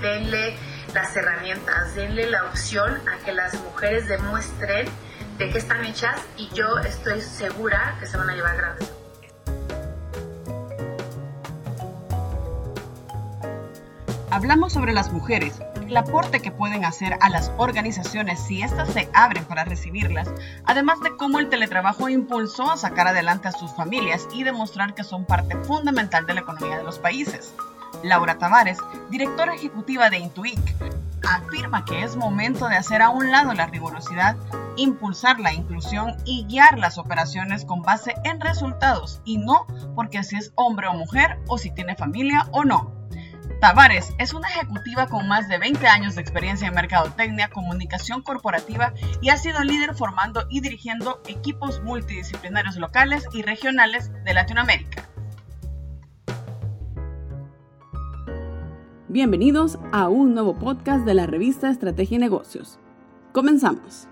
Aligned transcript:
denle 0.00 0.56
las 0.94 1.16
herramientas, 1.16 1.94
denle 1.94 2.28
la 2.30 2.44
opción 2.44 3.00
a 3.08 3.24
que 3.24 3.32
las 3.32 3.54
mujeres 3.62 4.08
demuestren 4.08 4.88
de 5.38 5.50
qué 5.50 5.58
están 5.58 5.84
hechas 5.84 6.20
y 6.36 6.48
yo 6.54 6.78
estoy 6.78 7.20
segura 7.20 7.96
que 8.00 8.06
se 8.06 8.16
van 8.16 8.30
a 8.30 8.34
llevar 8.34 8.56
grandes. 8.56 8.92
Hablamos 14.32 14.72
sobre 14.72 14.92
las 14.92 15.12
mujeres, 15.12 15.60
el 15.88 15.96
aporte 15.96 16.40
que 16.40 16.52
pueden 16.52 16.84
hacer 16.84 17.16
a 17.20 17.28
las 17.30 17.50
organizaciones 17.56 18.38
si 18.38 18.62
éstas 18.62 18.88
se 18.90 19.08
abren 19.12 19.44
para 19.44 19.64
recibirlas, 19.64 20.28
además 20.64 21.00
de 21.00 21.16
cómo 21.16 21.40
el 21.40 21.48
teletrabajo 21.48 22.08
impulsó 22.08 22.70
a 22.70 22.76
sacar 22.76 23.08
adelante 23.08 23.48
a 23.48 23.52
sus 23.52 23.74
familias 23.74 24.28
y 24.32 24.44
demostrar 24.44 24.94
que 24.94 25.02
son 25.02 25.24
parte 25.24 25.56
fundamental 25.56 26.26
de 26.26 26.34
la 26.34 26.40
economía 26.42 26.78
de 26.78 26.84
los 26.84 27.00
países. 27.00 27.54
Laura 28.02 28.38
Tavares, 28.38 28.78
directora 29.10 29.54
ejecutiva 29.54 30.10
de 30.10 30.18
Intuic, 30.18 30.58
afirma 31.28 31.84
que 31.84 32.02
es 32.02 32.16
momento 32.16 32.68
de 32.68 32.76
hacer 32.76 33.02
a 33.02 33.10
un 33.10 33.30
lado 33.30 33.52
la 33.52 33.66
rigurosidad, 33.66 34.36
impulsar 34.76 35.38
la 35.38 35.52
inclusión 35.52 36.16
y 36.24 36.44
guiar 36.46 36.78
las 36.78 36.98
operaciones 36.98 37.64
con 37.64 37.82
base 37.82 38.14
en 38.24 38.40
resultados 38.40 39.20
y 39.24 39.38
no 39.38 39.66
porque 39.94 40.22
si 40.24 40.36
es 40.36 40.52
hombre 40.54 40.88
o 40.88 40.94
mujer 40.94 41.38
o 41.46 41.58
si 41.58 41.70
tiene 41.70 41.96
familia 41.96 42.46
o 42.52 42.64
no. 42.64 43.00
Tavares 43.60 44.14
es 44.16 44.32
una 44.32 44.48
ejecutiva 44.48 45.06
con 45.06 45.28
más 45.28 45.46
de 45.46 45.58
20 45.58 45.86
años 45.86 46.14
de 46.14 46.22
experiencia 46.22 46.68
en 46.68 46.74
mercadotecnia, 46.74 47.50
comunicación 47.50 48.22
corporativa 48.22 48.94
y 49.20 49.28
ha 49.28 49.36
sido 49.36 49.62
líder 49.62 49.94
formando 49.94 50.46
y 50.48 50.62
dirigiendo 50.62 51.20
equipos 51.26 51.82
multidisciplinarios 51.82 52.76
locales 52.76 53.26
y 53.34 53.42
regionales 53.42 54.10
de 54.24 54.32
Latinoamérica. 54.32 55.09
Bienvenidos 59.12 59.76
a 59.90 60.08
un 60.08 60.34
nuevo 60.34 60.54
podcast 60.54 61.04
de 61.04 61.14
la 61.14 61.26
revista 61.26 61.68
Estrategia 61.68 62.14
y 62.14 62.20
Negocios. 62.20 62.78
Comenzamos. 63.32 64.06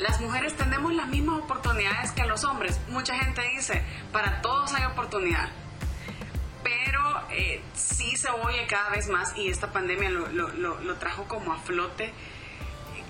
las 0.00 0.20
mujeres 0.20 0.56
tenemos 0.56 0.92
las 0.92 1.08
mismas 1.08 1.38
oportunidades 1.38 2.10
que 2.10 2.24
los 2.24 2.42
hombres. 2.42 2.80
Mucha 2.88 3.14
gente 3.14 3.42
dice, 3.54 3.84
para 4.12 4.42
todos 4.42 4.74
hay 4.74 4.86
oportunidad. 4.86 5.50
Eh, 7.30 7.62
sí 7.74 8.16
se 8.16 8.28
oye 8.30 8.66
cada 8.66 8.90
vez 8.90 9.08
más, 9.08 9.36
y 9.36 9.50
esta 9.50 9.72
pandemia 9.72 10.10
lo, 10.10 10.28
lo, 10.28 10.94
trajo 10.96 11.26
como 11.26 11.52
a 11.52 11.58
flote, 11.58 12.12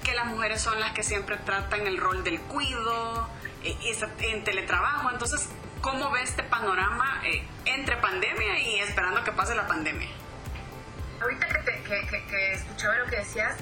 que 0.04 0.14
las 0.14 0.26
mujeres 0.26 0.60
son 0.60 0.78
las 0.80 0.92
que 0.92 1.02
siempre 1.02 1.36
tratan 1.38 1.86
el 1.86 1.98
rol 1.98 2.24
del 2.24 2.40
cuido, 2.42 3.28
eh, 3.62 3.76
en 4.20 4.44
teletrabajo. 4.44 5.10
Entonces, 5.10 5.48
¿cómo 5.80 6.10
ve 6.10 6.22
este 6.22 6.42
panorama 6.42 7.20
eh, 7.24 7.46
entre 7.64 7.96
pandemia 7.96 8.60
y 8.60 8.80
esperando 8.80 9.22
que 9.24 9.32
pase 9.32 9.54
la 9.54 9.66
pandemia? 9.66 10.08
Ahorita 11.20 11.46
que, 11.48 11.82
que, 11.82 12.26
que 12.26 12.52
escuchaba 12.52 12.96
lo 12.96 13.06
que 13.06 13.16
decías, 13.16 13.56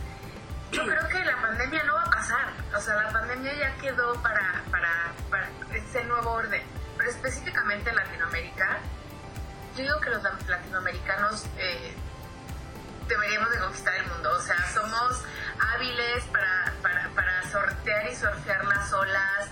yo 0.70 0.84
creo 0.84 1.08
que 1.08 1.24
la 1.24 1.40
pandemia 1.40 1.82
no 1.84 1.94
va 1.94 2.02
a 2.02 2.10
pasar. 2.10 2.52
O 2.76 2.80
sea, 2.80 3.02
la 3.02 3.10
pandemia 3.10 3.54
ya 3.54 3.74
quedó 3.76 4.20
para, 4.22 4.62
para, 4.70 5.12
para 5.30 5.48
ese 5.74 6.04
nuevo 6.04 6.32
orden. 6.32 6.62
Pero 6.96 7.10
específicamente 7.10 7.90
en 7.90 7.96
Latinoamérica, 7.96 8.78
yo 9.78 9.84
digo 9.84 10.00
que 10.00 10.10
los 10.10 10.22
latinoamericanos 10.48 11.44
eh, 11.56 11.94
deberíamos 13.06 13.50
de 13.50 13.58
conquistar 13.58 13.94
el 13.94 14.06
mundo. 14.08 14.32
O 14.32 14.42
sea, 14.42 14.56
somos 14.74 15.22
hábiles 15.60 16.24
para, 16.24 16.74
para, 16.82 17.08
para 17.14 17.50
sortear 17.50 18.10
y 18.10 18.16
surfear 18.16 18.64
las 18.64 18.92
olas. 18.92 19.48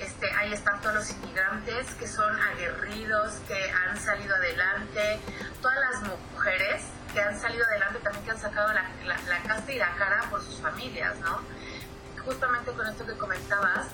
Este, 0.00 0.32
ahí 0.32 0.52
están 0.52 0.80
todos 0.80 0.96
los 0.96 1.10
inmigrantes 1.10 1.94
que 1.94 2.08
son 2.08 2.40
aguerridos, 2.40 3.34
que 3.46 3.70
han 3.70 3.96
salido 3.96 4.34
adelante. 4.34 5.20
Todas 5.62 5.78
las 5.78 6.02
mujeres 6.02 6.82
que 7.12 7.20
han 7.20 7.40
salido 7.40 7.64
adelante, 7.66 8.00
también 8.00 8.24
que 8.24 8.30
han 8.32 8.40
sacado 8.40 8.72
la, 8.72 8.84
la, 9.04 9.42
casta 9.46 9.72
y 9.72 9.78
la 9.78 9.94
cara 9.94 10.24
por 10.28 10.42
sus 10.42 10.60
familias, 10.60 11.16
¿no? 11.20 11.40
Justamente 12.24 12.72
con 12.72 12.86
esto 12.86 13.06
que 13.06 13.16
comentabas, 13.16 13.86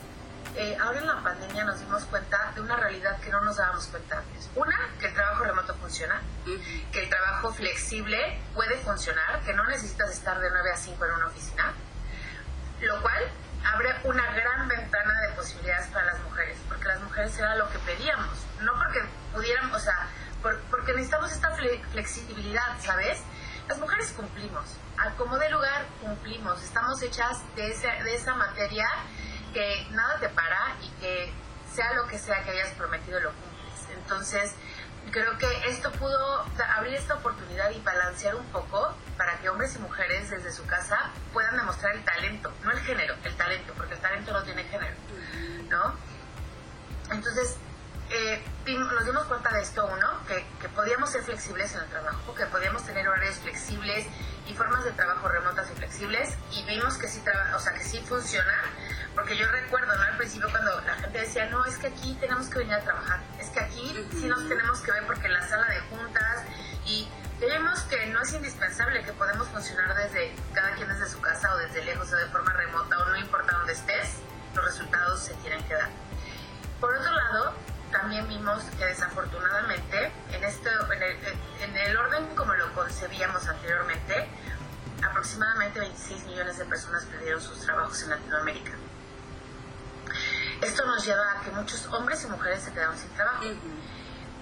eh, 0.56 0.76
ahora 0.80 1.00
en 1.00 1.06
la 1.06 1.20
pandemia 1.20 1.64
nos 1.64 1.80
dimos 1.80 2.04
cuenta 2.04 2.52
de 2.54 2.60
una 2.60 2.76
realidad 2.76 3.18
que 3.20 3.30
no 3.30 3.40
nos 3.40 3.56
dábamos 3.56 3.88
cuenta 3.88 4.18
antes. 4.18 4.48
Una, 4.54 4.78
que 5.00 5.06
el 5.06 5.14
trabajo 5.14 5.44
remoto 5.44 5.74
funciona, 5.74 6.22
que 6.92 7.02
el 7.02 7.08
trabajo 7.08 7.52
flexible 7.52 8.40
puede 8.54 8.76
funcionar, 8.78 9.40
que 9.40 9.52
no 9.52 9.66
necesitas 9.66 10.10
estar 10.12 10.38
de 10.38 10.50
9 10.50 10.70
a 10.70 10.76
5 10.76 11.04
en 11.04 11.12
una 11.12 11.26
oficina, 11.26 11.72
lo 12.80 13.02
cual 13.02 13.24
abre 13.64 13.96
una 14.04 14.32
gran 14.32 14.68
ventana 14.68 15.20
de 15.22 15.34
posibilidades 15.34 15.88
para 15.88 16.06
las 16.06 16.20
mujeres, 16.20 16.56
porque 16.68 16.86
las 16.86 17.00
mujeres 17.00 17.36
era 17.36 17.56
lo 17.56 17.68
que 17.70 17.78
pedíamos, 17.80 18.38
no 18.60 18.74
porque 18.74 19.02
pudiéramos, 19.32 19.76
o 19.76 19.84
sea, 19.84 20.08
porque 20.70 20.92
necesitamos 20.92 21.32
esta 21.32 21.50
flexibilidad, 21.90 22.78
¿sabes? 22.80 23.22
Las 23.66 23.78
mujeres 23.78 24.12
cumplimos, 24.12 24.76
al 24.98 25.16
como 25.16 25.36
de 25.38 25.50
lugar 25.50 25.86
cumplimos, 26.00 26.62
estamos 26.62 27.02
hechas 27.02 27.42
de, 27.56 27.64
de 28.04 28.14
esa 28.14 28.34
materia 28.34 28.86
que 29.54 29.86
nada 29.92 30.18
te 30.20 30.28
para 30.28 30.76
y 30.82 30.90
que 31.00 31.32
sea 31.72 31.94
lo 31.94 32.06
que 32.06 32.18
sea 32.18 32.42
que 32.42 32.50
hayas 32.50 32.72
prometido 32.72 33.18
lo 33.20 33.30
cumples. 33.30 33.96
Entonces, 33.96 34.52
creo 35.10 35.38
que 35.38 35.68
esto 35.68 35.90
pudo 35.92 36.44
abrir 36.76 36.94
esta 36.94 37.14
oportunidad 37.14 37.70
y 37.70 37.80
balancear 37.80 38.34
un 38.34 38.46
poco 38.46 38.94
para 39.16 39.38
que 39.38 39.48
hombres 39.48 39.74
y 39.76 39.78
mujeres 39.78 40.30
desde 40.30 40.52
su 40.52 40.66
casa 40.66 41.10
puedan 41.32 41.56
demostrar 41.56 41.94
el 41.94 42.04
talento, 42.04 42.52
no 42.64 42.70
el 42.72 42.80
género, 42.80 43.14
el 43.24 43.34
talento, 43.36 43.72
porque 43.76 43.94
el 43.94 44.00
talento 44.00 44.32
no 44.32 44.42
tiene 44.42 44.64
género, 44.64 44.96
¿no? 45.70 45.94
Entonces, 47.10 47.56
eh, 48.10 48.42
nos 48.66 49.04
dimos 49.06 49.24
cuenta 49.26 49.50
de 49.50 49.62
esto, 49.62 49.86
uno, 49.86 50.20
que, 50.26 50.68
podíamos 50.68 51.10
ser 51.10 51.22
flexibles 51.22 51.74
en 51.74 51.80
el 51.80 51.88
trabajo, 51.88 52.34
que 52.34 52.46
podíamos 52.46 52.84
tener 52.84 53.06
horarios 53.08 53.36
flexibles 53.36 54.06
y 54.46 54.54
formas 54.54 54.84
de 54.84 54.92
trabajo 54.92 55.28
remotas 55.28 55.70
y 55.70 55.74
flexibles, 55.74 56.34
y 56.52 56.64
vimos 56.64 56.96
que 56.98 57.08
sí, 57.08 57.22
o 57.54 57.58
sea, 57.58 57.72
que 57.72 57.84
sí 57.84 58.00
funciona, 58.06 58.52
porque 59.14 59.36
yo 59.36 59.46
recuerdo, 59.48 59.94
¿no? 59.96 60.02
Al 60.02 60.16
principio 60.16 60.48
cuando 60.50 60.80
la 60.80 60.94
gente 60.94 61.18
decía, 61.18 61.46
no, 61.46 61.64
es 61.64 61.76
que 61.78 61.88
aquí 61.88 62.16
tenemos 62.20 62.48
que 62.48 62.58
venir 62.58 62.74
a 62.74 62.80
trabajar, 62.80 63.20
es 63.38 63.48
que 63.50 63.60
aquí 63.60 64.06
sí 64.12 64.26
nos 64.26 64.48
tenemos 64.48 64.80
que 64.80 64.92
ver 64.92 65.06
porque 65.06 65.26
en 65.26 65.32
la 65.34 65.48
sala 65.48 65.66
de 65.68 65.80
juntas, 65.80 66.42
y 66.86 67.08
vemos 67.40 67.80
que 67.82 68.06
no 68.06 68.22
es 68.22 68.32
indispensable, 68.32 69.02
que 69.02 69.12
podemos 69.12 69.48
funcionar 69.48 69.94
desde 69.96 70.34
cada 70.52 70.74
quien 70.74 70.88
desde 70.88 71.08
su 71.08 71.20
casa 71.20 71.54
o 71.54 71.58
desde 71.58 71.84
lejos 71.84 72.12
o 72.12 72.16
de 72.16 72.26
forma 72.26 72.52
remota 72.52 72.98
o 72.98 73.06
no 73.06 73.16
importa 73.16 73.56
dónde 73.58 73.72
estés, 73.72 74.18
los 74.54 74.64
resultados 74.64 75.20
se 75.22 75.34
tienen 75.34 75.62
que 75.64 75.74
dar. 75.74 75.90
Por 76.80 76.94
otro 76.94 77.12
lado, 77.12 77.54
también 77.90 78.26
vimos 78.28 78.62
que 78.76 78.84
desafortunadamente 78.86 80.12
en, 80.32 80.44
este, 80.44 80.68
en, 81.60 81.76
el, 81.76 81.96
orden 81.96 82.26
como 82.34 82.52
lo 82.54 82.72
concebíamos 82.74 83.46
anteriormente, 83.46 84.26
aproximadamente 85.02 85.80
26 85.80 86.24
millones 86.24 86.58
de 86.58 86.64
personas 86.64 87.04
perdieron 87.04 87.40
sus 87.40 87.60
trabajos 87.60 88.02
en 88.02 88.10
Latinoamérica. 88.10 88.72
Esto 90.64 90.86
nos 90.86 91.04
lleva 91.04 91.32
a 91.32 91.40
que 91.42 91.50
muchos 91.50 91.84
hombres 91.88 92.24
y 92.24 92.26
mujeres 92.28 92.62
se 92.62 92.72
quedaron 92.72 92.96
sin 92.96 93.10
trabajo. 93.10 93.44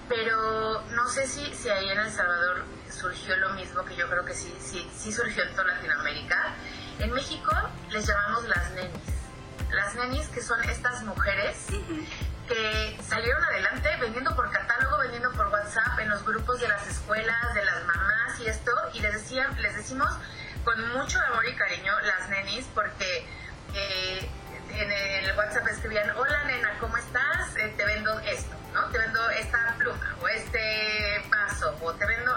Pero 0.07 0.81
no 0.91 1.09
sé 1.09 1.27
si, 1.27 1.53
si 1.53 1.69
ahí 1.69 1.89
en 1.89 1.99
El 1.99 2.11
Salvador 2.11 2.63
surgió 2.89 3.35
lo 3.37 3.49
mismo, 3.49 3.83
que 3.83 3.95
yo 3.97 4.09
creo 4.09 4.23
que 4.23 4.33
sí, 4.33 4.55
sí, 4.57 4.89
sí 4.95 5.11
surgió 5.11 5.43
en 5.43 5.51
toda 5.51 5.65
Latinoamérica. 5.65 6.55
En 6.99 7.11
México 7.11 7.51
les 7.89 8.07
llamamos 8.07 8.47
las 8.47 8.71
nenis. 8.71 9.01
Las 9.71 9.95
nenis 9.95 10.27
que 10.29 10.41
son 10.41 10.63
estas 10.63 11.03
mujeres 11.03 11.57
que 12.47 12.99
salieron 13.05 13.43
adelante 13.43 13.89
vendiendo 13.99 14.33
por 14.33 14.49
catálogo, 14.49 14.99
vendiendo 14.99 15.29
por 15.33 15.47
WhatsApp, 15.47 15.99
en 15.99 16.09
los 16.09 16.23
grupos 16.23 16.61
de 16.61 16.69
las 16.69 16.87
escuelas, 16.87 17.53
de 17.53 17.65
las 17.65 17.83
mamás 17.85 18.39
y 18.39 18.47
esto, 18.47 18.71
y 18.93 19.01
les, 19.01 19.13
decían, 19.13 19.61
les 19.61 19.75
decimos 19.75 20.09
con 20.63 20.79
mucho 20.93 21.19
amor 21.19 21.45
y 21.45 21.55
cariño 21.55 21.99
las 22.01 22.29
nenis, 22.29 22.65
porque 22.73 23.27
eh, 23.73 24.29
en 24.75 24.91
el 24.91 25.37
WhatsApp 25.37 25.67
escribían, 25.67 26.09
hola 26.17 26.43
nena, 26.45 26.77
¿cómo 26.79 26.97
estás? 26.97 27.55
Eh, 27.57 27.73
te 27.77 27.85
vendo 27.85 28.19
esto, 28.21 28.55
¿no? 28.73 28.85
Te 28.89 28.97
vendo 28.97 29.29
esta 29.31 29.75
pluma, 29.77 30.15
o 30.21 30.27
este 30.27 31.23
paso, 31.29 31.75
o 31.81 31.93
te 31.93 32.05
vendo... 32.05 32.31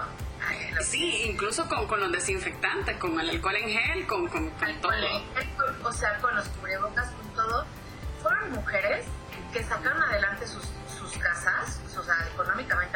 sí, 0.81 1.23
incluso 1.25 1.67
con, 1.67 1.87
con 1.87 1.99
los 1.99 2.11
desinfectantes, 2.11 2.97
con 2.97 3.19
el 3.19 3.29
alcohol 3.29 3.55
en 3.55 3.69
gel, 3.69 4.07
con, 4.07 4.27
con, 4.27 4.51
todo. 4.81 4.91
o 5.83 5.91
sea, 5.91 6.17
con 6.19 6.35
los 6.35 6.47
cubrebocas, 6.49 7.09
con 7.11 7.33
todo. 7.33 7.65
Fueron 8.21 8.51
mujeres 8.51 9.05
que 9.51 9.63
sacaron 9.63 10.01
adelante 10.03 10.47
sus, 10.47 10.63
sus 10.97 11.17
casas, 11.17 11.81
o 11.97 12.03
sea, 12.03 12.15
económicamente 12.33 12.86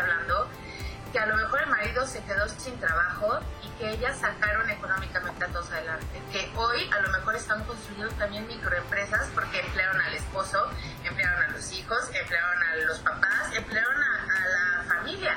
que 1.11 1.19
a 1.19 1.25
lo 1.25 1.35
mejor 1.35 1.61
el 1.61 1.69
marido 1.69 2.05
se 2.05 2.23
quedó 2.23 2.47
sin 2.47 2.79
trabajo 2.79 3.39
y 3.63 3.69
que 3.77 3.91
ellas 3.91 4.19
sacaron 4.19 4.69
económicamente 4.69 5.45
a 5.45 5.47
todos 5.49 5.69
adelante. 5.71 6.21
Que 6.31 6.51
hoy 6.55 6.89
a 6.91 7.01
lo 7.01 7.09
mejor 7.09 7.35
están 7.35 7.63
construyendo 7.65 8.13
también 8.15 8.47
microempresas 8.47 9.27
porque 9.33 9.59
emplearon 9.59 10.01
al 10.01 10.13
esposo, 10.13 10.69
emplearon 11.03 11.43
a 11.43 11.47
los 11.49 11.71
hijos, 11.73 12.09
emplearon 12.13 12.63
a 12.63 12.75
los 12.77 12.99
papás, 12.99 13.53
emplearon 13.53 13.95
a, 14.01 14.47
la 14.49 14.83
familia. 14.95 15.35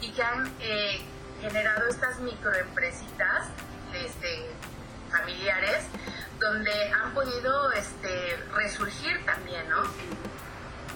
Y 0.00 0.12
que 0.12 0.22
han 0.22 0.52
eh, 0.60 1.04
generado 1.40 1.86
estas 1.88 2.18
microempresitas 2.20 3.48
este, 3.92 4.50
familiares 5.10 5.84
donde 6.40 6.90
han 6.90 7.14
podido 7.14 7.70
este, 7.72 8.36
resurgir 8.52 9.24
también, 9.24 9.68
¿no? 9.68 9.82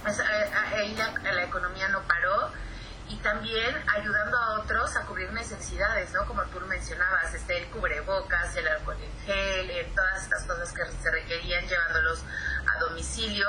Pues, 0.03 0.19
la, 0.19 1.43
economía 1.43 1.89
no 1.89 2.03
paró 2.03 2.51
y 3.09 3.17
también 3.17 3.77
ayudando 3.89 4.37
a 4.37 4.61
otros 4.61 4.97
a 4.97 5.03
cubrir 5.03 5.33
necesidades, 5.33 6.13
¿no? 6.13 6.27
Como 6.27 6.43
tú 6.45 6.61
mencionabas, 6.67 7.33
este, 7.35 7.59
el 7.59 7.67
cubrebocas, 7.69 8.57
el 8.57 8.67
alcohol 8.67 8.97
en 9.01 9.27
gel, 9.27 9.71
en 9.71 9.95
todas 9.95 10.23
estas 10.23 10.45
cosas 10.45 10.73
que 10.73 10.85
se 10.85 11.11
requerían 11.11 11.67
llevándolos 11.67 12.25
a 12.67 12.79
domicilio. 12.81 13.47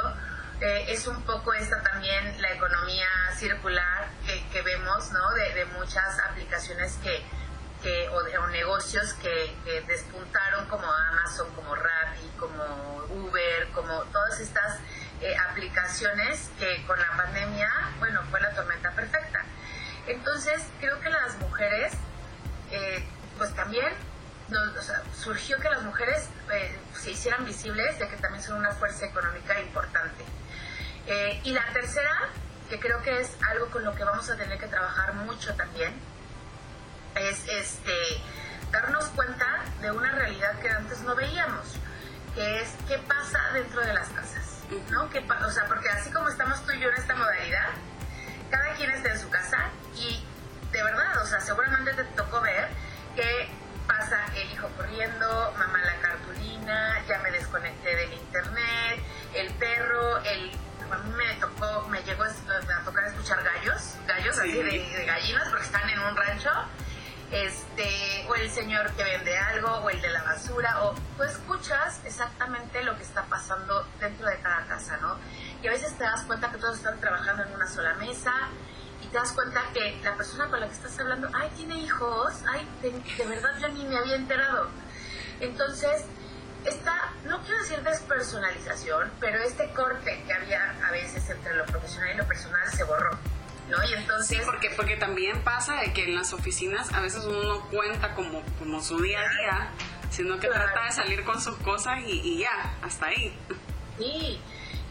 Eh, 0.62 0.86
es 0.90 1.06
un 1.08 1.22
poco 1.24 1.54
esta 1.54 1.82
también 1.82 2.42
la 2.42 2.52
economía 2.52 3.08
circular 3.36 4.10
que, 4.52 4.62
vemos, 4.62 5.12
¿no? 5.12 5.34
De, 5.34 5.66
muchas 5.78 6.20
aplicaciones 6.20 6.98
que, 7.04 8.10
o, 8.10 8.24
de, 8.24 8.34
negocios 8.52 9.14
que, 9.16 9.56
despuntaron 9.88 10.68
como 10.68 10.92
Amazon, 10.92 11.52
como 11.54 11.76
Rappi, 11.76 12.32
como 12.40 13.06
Uber, 13.10 13.70
como 13.74 14.04
todas 14.06 14.40
estas 14.40 14.80
eh, 15.22 15.36
aplicaciones 15.50 16.52
que 16.60 16.86
con 16.86 17.00
la 17.00 17.12
pandemia, 17.18 17.70
bueno, 18.00 18.22
fue 18.30 18.40
la 18.40 18.52
tormenta 18.52 18.92
perfecta. 18.92 19.27
Entonces, 20.08 20.62
creo 20.80 21.00
que 21.00 21.10
las 21.10 21.38
mujeres, 21.40 21.94
eh, 22.72 23.06
pues 23.38 23.54
también 23.56 23.94
surgió 25.14 25.60
que 25.60 25.70
las 25.70 25.84
mujeres 25.84 26.30
eh, 26.54 26.80
se 26.98 27.12
hicieran 27.12 27.46
visibles, 27.46 28.00
ya 28.00 28.08
que 28.08 28.16
también 28.16 28.42
son 28.42 28.58
una 28.58 28.72
fuerza 28.72 29.06
económica 29.06 29.60
importante. 29.60 30.24
y 31.44 31.52
la 31.52 31.66
tercera, 31.72 32.30
que 32.70 32.80
creo 32.80 33.02
que 33.02 33.22
es 33.22 33.38
algo 33.50 33.68
con 33.68 33.84
lo 33.86 33.96
que 33.96 34.04
vamos 34.04 34.30
a 34.30 34.36
tener 34.36 34.58
que 34.58 34.68
trabajar 34.68 35.14
mucho 35.14 35.54
también, 35.56 35.94
es 37.16 37.48
este 37.48 38.22
darnos 38.72 39.06
cuenta 39.10 39.64
de 39.82 39.92
una 39.92 40.12
realidad 40.12 40.60
que 40.60 40.70
antes 40.70 41.02
no 41.02 41.16
veíamos, 41.16 41.76
que 42.36 42.62
es 42.62 42.70
qué 42.88 42.98
pasa 43.00 43.40
dentro 43.54 43.82
de 43.82 43.94
las 43.94 44.10
casas, 44.10 44.60
¿no? 44.90 45.10
¿Qué 45.10 45.20
o 45.20 45.52
sea, 45.52 45.66
porque 45.68 45.90
así 45.90 46.12
como 46.12 46.30
estamos 46.30 46.66
tú 46.66 46.74
y 46.74 46.80
yo 46.80 46.90
en 46.90 46.96
esta 46.96 47.16
modalidad, 47.16 47.70
mesa, 78.08 78.34
y 79.04 79.08
te 79.08 79.18
das 79.18 79.32
cuenta 79.32 79.62
que 79.74 80.00
la 80.04 80.16
persona 80.16 80.48
con 80.50 80.60
la 80.60 80.68
que 80.68 80.74
estás 80.74 80.98
hablando, 81.00 81.30
ay, 81.34 81.50
tiene 81.56 81.78
hijos, 81.78 82.34
ay, 82.50 82.68
de, 82.82 83.26
verdad 83.26 83.58
yo 83.60 83.68
ni 83.70 83.86
me 83.86 83.98
había 83.98 84.16
enterado. 84.16 84.70
Entonces, 85.40 86.04
esta, 86.66 87.14
no 87.26 87.42
quiero 87.44 87.62
decir 87.62 87.82
despersonalización, 87.84 89.12
pero 89.20 89.40
este 89.44 89.70
corte 89.72 90.24
que 90.26 90.34
había 90.34 90.76
a 90.86 90.92
veces 90.92 91.30
entre 91.30 91.56
lo 91.56 91.66
profesional 91.66 92.14
y 92.14 92.18
lo 92.18 92.28
personal 92.28 92.68
se 92.72 92.84
borró. 92.84 93.18
¿no? 93.70 93.84
Y 93.84 93.94
entonces... 93.94 94.38
Sí, 94.38 94.44
porque, 94.46 94.72
porque 94.76 94.96
también 94.96 95.42
pasa 95.44 95.76
de 95.82 95.94
que 95.94 96.06
en 96.06 96.16
las 96.16 96.34
oficinas 96.34 96.92
a 96.94 97.02
veces 97.02 97.24
uno 97.26 97.44
no 97.44 97.62
cuenta 97.70 98.16
como, 98.16 98.42
como 98.60 98.82
su 98.82 99.00
día 99.02 99.20
a 99.20 99.30
día, 99.30 99.70
sino 100.10 100.40
que 100.40 100.48
trata 100.48 100.86
de 100.86 100.92
salir 100.92 101.24
con 101.24 101.40
sus 101.42 101.56
cosas 101.58 102.00
y, 102.06 102.40
ya, 102.40 102.78
hasta 102.82 103.08
ahí. 103.08 103.38
Sí, 103.98 104.42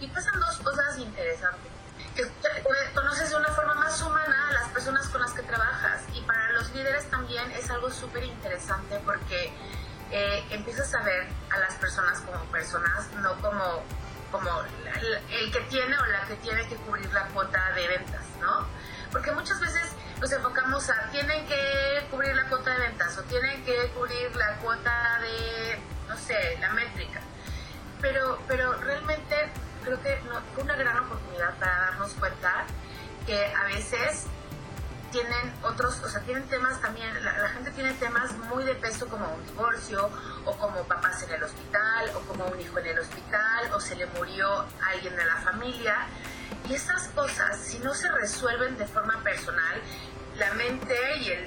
y 0.01 0.07
pasan 0.09 0.39
dos 0.39 0.59
cosas 0.59 0.99
interesantes. 0.99 1.76
Conoces 2.95 3.31
de 3.31 3.37
una 3.37 3.49
forma 3.49 3.75
más 3.75 4.01
humana 4.01 4.49
a 4.49 4.53
las 4.53 4.69
personas 4.71 5.07
con 5.09 5.21
las 5.21 5.33
que 5.33 5.43
trabajas 5.43 6.03
y 6.15 6.23
para 6.23 6.53
los 6.53 6.73
líderes 6.75 7.11
también 7.11 7.51
es 7.53 7.69
algo 7.71 7.91
súper 7.91 8.25
interesante 8.25 8.99
porque 9.05 9.53
eh, 10.11 10.45
empiezas 10.51 10.95
a 10.95 11.03
ver 11.03 11.27
a 11.51 11.59
las 11.59 11.75
personas 11.75 12.21
como 12.21 12.43
personas, 12.45 13.11
no 13.23 13.35
como 13.43 13.83
como 14.31 14.51
el 14.63 15.53
que 15.53 15.61
tiene 15.69 15.97
o 15.97 16.07
la 16.07 16.27
que 16.27 16.37
tiene 16.37 16.67
que 16.69 16.77
cubrir 16.77 17.13
la 17.13 17.27
cuota 17.29 17.73
de 17.73 17.87
ventas, 17.87 18.25
¿no? 18.41 18.67
Porque 19.13 19.31
muchas 19.33 19.61
veces 19.61 19.93
nos 20.21 20.33
enfocamos 20.33 20.89
a 20.91 21.11
tienen 21.11 21.47
que 21.47 22.07
cubrir 22.11 22.35
la 22.35 22.49
cuota 22.49 22.73
de 22.73 22.79
ventas 22.79 23.17
o 23.19 23.23
tienen 23.25 23.65
que 23.65 23.89
cubrir 23.91 24.35
la 24.35 24.57
cuota 24.57 25.21
de, 25.21 25.79
no 26.09 26.17
sé, 26.17 26.59
la 26.61 26.73
métrica. 26.73 27.21
Pero, 28.01 28.39
pero 28.49 28.73
realmente 28.75 29.51
creo 29.87 30.03
que 30.03 30.19
fue 30.55 30.65
una 30.65 30.75
gran 30.75 30.99
oportunidad 30.99 31.55
para 31.59 31.77
darnos 31.77 32.13
cuenta 32.15 32.67
que 33.25 33.55
a 33.55 33.65
veces 33.65 34.27
tienen 35.13 35.55
otros, 35.63 36.01
o 36.03 36.09
sea, 36.09 36.21
tienen 36.23 36.43
temas 36.49 36.81
también, 36.81 37.09
la, 37.25 37.49
gente 37.51 37.71
tiene 37.71 37.93
temas 37.95 38.33
muy 38.51 38.65
de 38.65 38.75
peso 38.75 39.07
como 39.09 39.33
un 39.33 39.47
divorcio, 39.47 40.11
o 40.45 40.57
como 40.59 40.83
papás 40.83 41.23
en 41.23 41.35
el 41.35 41.43
hospital, 41.45 42.11
o 42.17 42.21
como 42.23 42.45
un 42.47 42.61
hijo 42.61 42.79
en 42.81 42.87
el 42.87 42.99
hospital, 42.99 43.73
o 43.73 43.81
se 43.81 43.95
le 43.95 44.07
murió 44.07 44.67
alguien 44.93 45.17
de 45.17 45.25
la 45.25 45.37
familia. 45.37 46.09
Y 46.69 46.75
esas 46.75 47.09
cosas, 47.09 47.57
si 47.57 47.79
no 47.79 47.95
se 47.95 48.11
resuelven 48.11 48.77
de 48.77 48.87
forma 48.87 49.23
personal, 49.23 49.81
la 50.37 50.53
mente 50.55 50.97
y 51.19 51.31
el, 51.31 51.45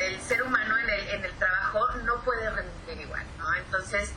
el 0.00 0.20
ser 0.20 0.44
humano 0.44 0.78
en 0.78 0.88
el, 0.88 1.08
en 1.08 1.24
el 1.24 1.32
trabajo 1.32 1.88
no 2.04 2.20
puede 2.20 2.48
rendir 2.48 3.00
igual, 3.00 3.26
¿no? 3.38 3.52
Entonces, 3.54 4.12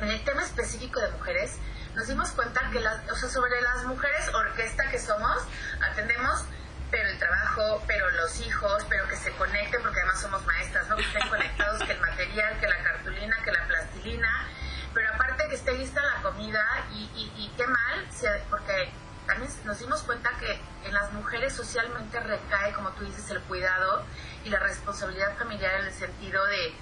en 0.00 0.08
el 0.08 0.22
tema 0.24 0.42
específico 0.42 1.00
de 1.00 1.10
mujeres, 1.12 1.58
nos 1.94 2.06
dimos 2.06 2.30
cuenta 2.30 2.60
que 2.70 2.80
las, 2.80 3.08
o 3.10 3.16
sea, 3.16 3.28
sobre 3.28 3.60
las 3.60 3.84
mujeres 3.84 4.28
orquesta 4.34 4.88
que 4.90 4.98
somos, 4.98 5.42
atendemos 5.80 6.44
pero 6.92 7.08
el 7.08 7.18
trabajo, 7.18 7.82
pero 7.86 8.10
los 8.10 8.38
hijos, 8.42 8.84
pero 8.90 9.08
que 9.08 9.16
se 9.16 9.32
conecten, 9.32 9.80
porque 9.82 9.98
además 10.00 10.20
somos 10.20 10.44
maestras, 10.44 10.86
¿no? 10.88 10.96
Que 10.96 11.02
estén 11.02 11.26
conectados, 11.26 11.82
que 11.84 11.92
el 11.92 12.00
material, 12.00 12.60
que 12.60 12.66
la 12.66 12.82
cartulina, 12.82 13.36
que 13.42 13.50
la 13.50 13.66
plastilina, 13.66 14.46
pero 14.92 15.08
aparte 15.14 15.48
que 15.48 15.54
esté 15.54 15.72
lista 15.72 16.02
la 16.02 16.20
comida 16.20 16.62
y, 16.92 17.08
y, 17.14 17.52
qué 17.56 17.66
mal, 17.66 18.06
porque 18.50 18.92
también 19.26 19.50
nos 19.64 19.78
dimos 19.78 20.02
cuenta 20.02 20.30
que 20.38 20.60
en 20.84 20.92
las 20.92 21.10
mujeres 21.12 21.54
socialmente 21.54 22.20
recae, 22.20 22.72
como 22.74 22.90
tú 22.90 23.04
dices, 23.04 23.30
el 23.30 23.40
cuidado 23.40 24.04
y 24.44 24.50
la 24.50 24.58
responsabilidad 24.58 25.34
familiar 25.38 25.80
en 25.80 25.86
el 25.86 25.94
sentido 25.94 26.44
de 26.44 26.74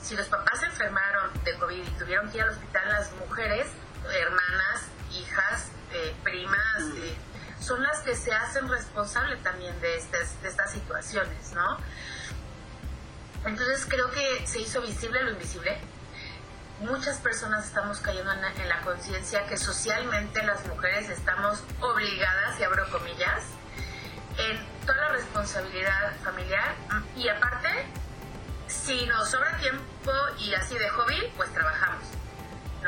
si 0.00 0.14
los 0.14 0.28
papás 0.28 0.60
se 0.60 0.66
enfermaron 0.66 1.32
de 1.42 1.58
COVID 1.58 1.84
y 1.84 1.90
tuvieron 1.98 2.30
que 2.30 2.36
ir 2.36 2.44
al 2.44 2.50
hospital, 2.50 2.88
las 2.90 3.12
mujeres, 3.14 3.66
hermanas, 4.12 4.82
hijas, 5.12 5.68
eh, 5.92 6.14
primas, 6.22 6.82
eh, 6.96 7.16
son 7.60 7.82
las 7.82 8.00
que 8.00 8.14
se 8.14 8.32
hacen 8.32 8.68
responsables 8.68 9.42
también 9.42 9.78
de 9.80 9.96
estas, 9.96 10.40
de 10.42 10.48
estas 10.48 10.72
situaciones, 10.72 11.52
¿no? 11.52 11.78
Entonces 13.44 13.86
creo 13.86 14.10
que 14.10 14.46
se 14.46 14.60
hizo 14.60 14.80
visible 14.82 15.22
lo 15.22 15.30
invisible. 15.32 15.78
Muchas 16.80 17.18
personas 17.18 17.66
estamos 17.66 17.98
cayendo 18.00 18.32
en 18.32 18.68
la, 18.68 18.80
conciencia 18.82 19.44
que 19.46 19.56
socialmente 19.56 20.42
las 20.44 20.64
mujeres 20.66 21.08
estamos 21.08 21.62
obligadas, 21.80 22.58
y 22.60 22.64
abro 22.64 22.88
comillas, 22.90 23.42
en 24.38 24.58
toda 24.86 24.96
la 24.96 25.08
responsabilidad 25.08 26.16
familiar 26.22 26.74
y 27.16 27.28
aparte, 27.28 27.68
si 28.68 29.06
nos 29.06 29.28
sobra 29.28 29.58
tiempo 29.58 30.12
y 30.38 30.54
así 30.54 30.78
de 30.78 30.88
hobby, 30.90 31.32
pues 31.36 31.52
trabajamos, 31.52 31.87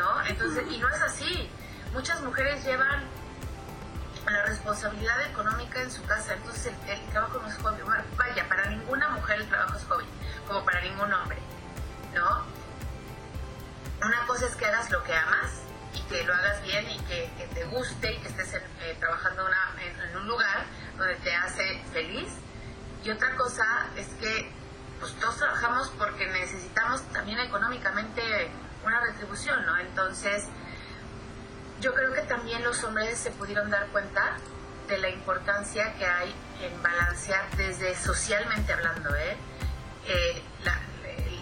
¿no? 0.01 0.27
Entonces, 0.27 0.65
y 0.71 0.79
no 0.79 0.89
es 0.89 1.03
así. 1.03 1.51
Muchas 1.93 2.21
mujeres 2.23 2.65
llevan 2.65 3.05
la 4.27 4.45
responsabilidad 4.47 5.27
económica 5.27 5.83
en 5.83 5.91
su 5.91 6.03
casa. 6.05 6.35
Entonces 6.35 6.73
el, 6.89 7.01
trabajo 7.11 7.41
no 7.41 7.49
es 7.49 7.57
hobby. 7.57 7.83
Vaya, 8.17 8.49
para 8.49 8.67
ninguna 8.67 9.09
mujer 9.11 9.41
el 9.41 9.49
trabajo 9.49 9.77
es 9.77 9.85
hobby, 9.85 10.05
como 10.47 10.65
para 10.65 10.81
ningún 10.81 11.13
hombre, 11.13 11.39
¿no? 12.15 12.45
Una 14.03 14.27
cosa 14.27 14.47
es 14.47 14.57
que 14.57 14.67
hagas 14.67 14.91
lo 14.91 15.03
que 15.05 15.15
amas 15.15 15.51
y 15.95 16.01
que 16.03 16.25
lo 16.25 16.33
hagas 16.33 16.63
bien 16.63 16.89
y 16.91 16.99
que, 17.01 17.31
te 17.53 17.65
guste 17.65 18.13
y 18.13 18.19
que 18.19 18.29
estés 18.29 18.55
eh, 18.55 18.97
trabajando 18.99 19.47
en, 19.49 20.17
un 20.17 20.27
lugar 20.27 20.65
donde 20.97 21.17
te 21.17 21.35
hace 21.35 21.83
feliz. 21.93 22.29
Y 23.05 23.11
otra 23.11 23.35
cosa 23.37 23.65
es 23.97 24.07
que 24.21 24.51
pues 25.01 25.15
todos 25.15 25.37
trabajamos 25.39 25.91
porque 25.99 26.27
necesitamos 26.27 27.03
también 27.13 27.41
económicamente 27.41 28.51
una 28.85 29.01
retribución, 29.01 29.65
¿no? 29.67 29.79
Entonces, 29.79 30.45
yo 31.81 31.95
creo 31.95 32.13
que 32.13 32.23
también 32.23 32.63
los 32.63 32.83
hombres 32.85 33.19
se 33.19 33.31
pudieron 33.31 33.71
dar 33.71 33.87
cuenta 33.89 34.37
de 34.89 34.99
la 34.99 35.09
importancia 35.09 35.95
que 35.95 36.07
hay 36.07 36.35
en 36.63 36.83
balancear 36.83 37.49
desde 37.57 37.95
socialmente 37.95 38.73
hablando, 38.73 39.15
¿eh? 39.17 39.37
eh 40.09 40.43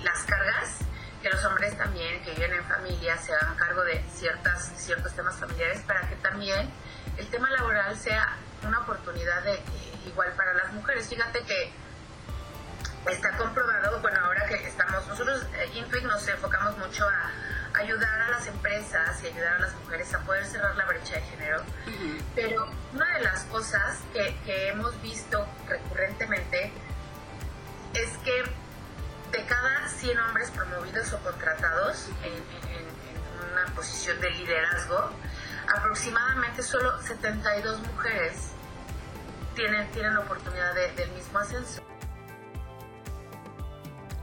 las 0.02 0.22
cargas, 0.24 0.78
que 1.22 1.28
los 1.30 1.44
hombres 1.44 1.76
también 1.76 2.22
que 2.22 2.30
viven 2.32 2.52
en 2.52 2.64
familia 2.64 3.16
se 3.18 3.34
hagan 3.34 3.56
cargo 3.56 3.82
de 3.82 4.02
ciertas, 4.14 4.72
ciertos 4.76 5.12
temas 5.14 5.36
familiares 5.36 5.80
para 5.80 6.08
que 6.08 6.14
también 6.16 6.70
el 7.16 7.26
tema 7.28 7.50
laboral 7.50 7.98
sea 7.98 8.36
una 8.62 8.80
oportunidad 8.80 9.42
de, 9.42 9.60
igual 10.06 10.32
para 10.36 10.54
las 10.54 10.72
mujeres. 10.72 11.08
Fíjate 11.08 11.42
que 11.42 11.72
está 13.06 13.36
comprobado, 13.36 14.00
bueno, 14.00 14.18
ahora 14.24 14.46
que 14.46 14.54
estamos, 14.66 15.06
nosotros 15.06 15.46
eh, 15.54 15.70
Intuit 15.74 16.04
nos 16.04 16.26
enfocamos 16.28 16.76
mucho 16.78 17.06
a 17.08 17.78
ayudar 17.78 18.22
a 18.22 18.30
las 18.30 18.46
empresas 18.46 19.22
y 19.22 19.28
ayudar 19.28 19.54
a 19.54 19.58
las 19.60 19.74
mujeres 19.74 20.12
a 20.14 20.20
poder 20.20 20.44
cerrar 20.44 20.76
la 20.76 20.84
brecha 20.86 21.14
de 21.14 21.22
género, 21.22 21.62
pero 22.34 22.68
una 22.92 23.14
de 23.14 23.20
las 23.22 23.44
cosas 23.44 23.98
que, 24.12 24.36
que 24.44 24.68
hemos 24.68 25.00
visto 25.02 25.46
recurrentemente 25.66 26.72
es 27.94 28.16
que 28.18 28.42
de 29.30 29.44
cada 29.44 29.88
100 29.88 30.18
hombres 30.18 30.50
promovidos 30.50 31.12
o 31.12 31.18
contratados 31.18 32.08
en, 32.22 32.32
en 32.32 32.98
una 33.52 33.74
posición 33.74 34.20
de 34.20 34.30
liderazgo, 34.30 35.10
aproximadamente 35.74 36.62
solo 36.62 37.00
72 37.02 37.80
mujeres 37.80 38.52
tienen, 39.54 39.90
tienen 39.90 40.14
la 40.14 40.20
oportunidad 40.20 40.74
del 40.74 41.10
mismo 41.12 41.38
ascenso. 41.38 41.82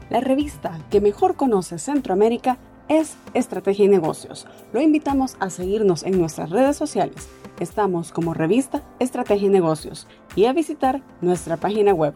La 0.10 0.20
revista 0.20 0.80
que 0.92 1.02
mejor 1.02 1.36
conoce 1.36 1.80
Centroamérica 1.80 2.60
es 2.88 3.18
Estrategia 3.34 3.86
y 3.86 3.88
Negocios. 3.88 4.46
Lo 4.72 4.80
invitamos 4.80 5.36
a 5.40 5.50
seguirnos 5.50 6.04
en 6.04 6.20
nuestras 6.20 6.52
redes 6.52 6.78
sociales. 6.78 7.28
Estamos 7.60 8.12
como 8.12 8.36
revista 8.36 8.84
Estrategia 9.00 9.48
y 9.48 9.52
Negocios 9.52 10.06
y 10.36 10.46
a 10.46 10.54
visitar 10.54 11.02
nuestra 11.22 11.58
página 11.58 11.92
web 11.94 12.14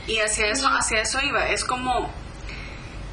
Y 0.06 0.18
hacia 0.18 0.48
eso, 0.48 0.68
hacia 0.68 1.00
eso 1.00 1.18
iba. 1.22 1.48
Es 1.48 1.64
como 1.64 2.10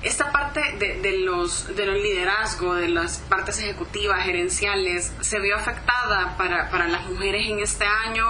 esta 0.03 0.31
parte 0.31 0.61
de, 0.79 1.19
los, 1.19 1.75
de 1.75 1.85
los 1.85 1.95
liderazgos, 1.95 2.77
de 2.77 2.89
las 2.89 3.19
partes 3.19 3.59
ejecutivas, 3.59 4.23
gerenciales, 4.23 5.13
se 5.21 5.39
vio 5.39 5.55
afectada 5.55 6.35
para, 6.37 6.69
para 6.71 6.87
las 6.87 7.05
mujeres 7.05 7.47
en 7.47 7.59
este 7.59 7.85
año 7.85 8.27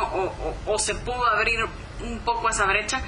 o, 0.66 0.80
se 0.80 0.96
pudo 0.96 1.26
abrir 1.28 1.60
un 2.02 2.20
poco 2.20 2.50
esa 2.50 2.66
brecha, 2.66 3.02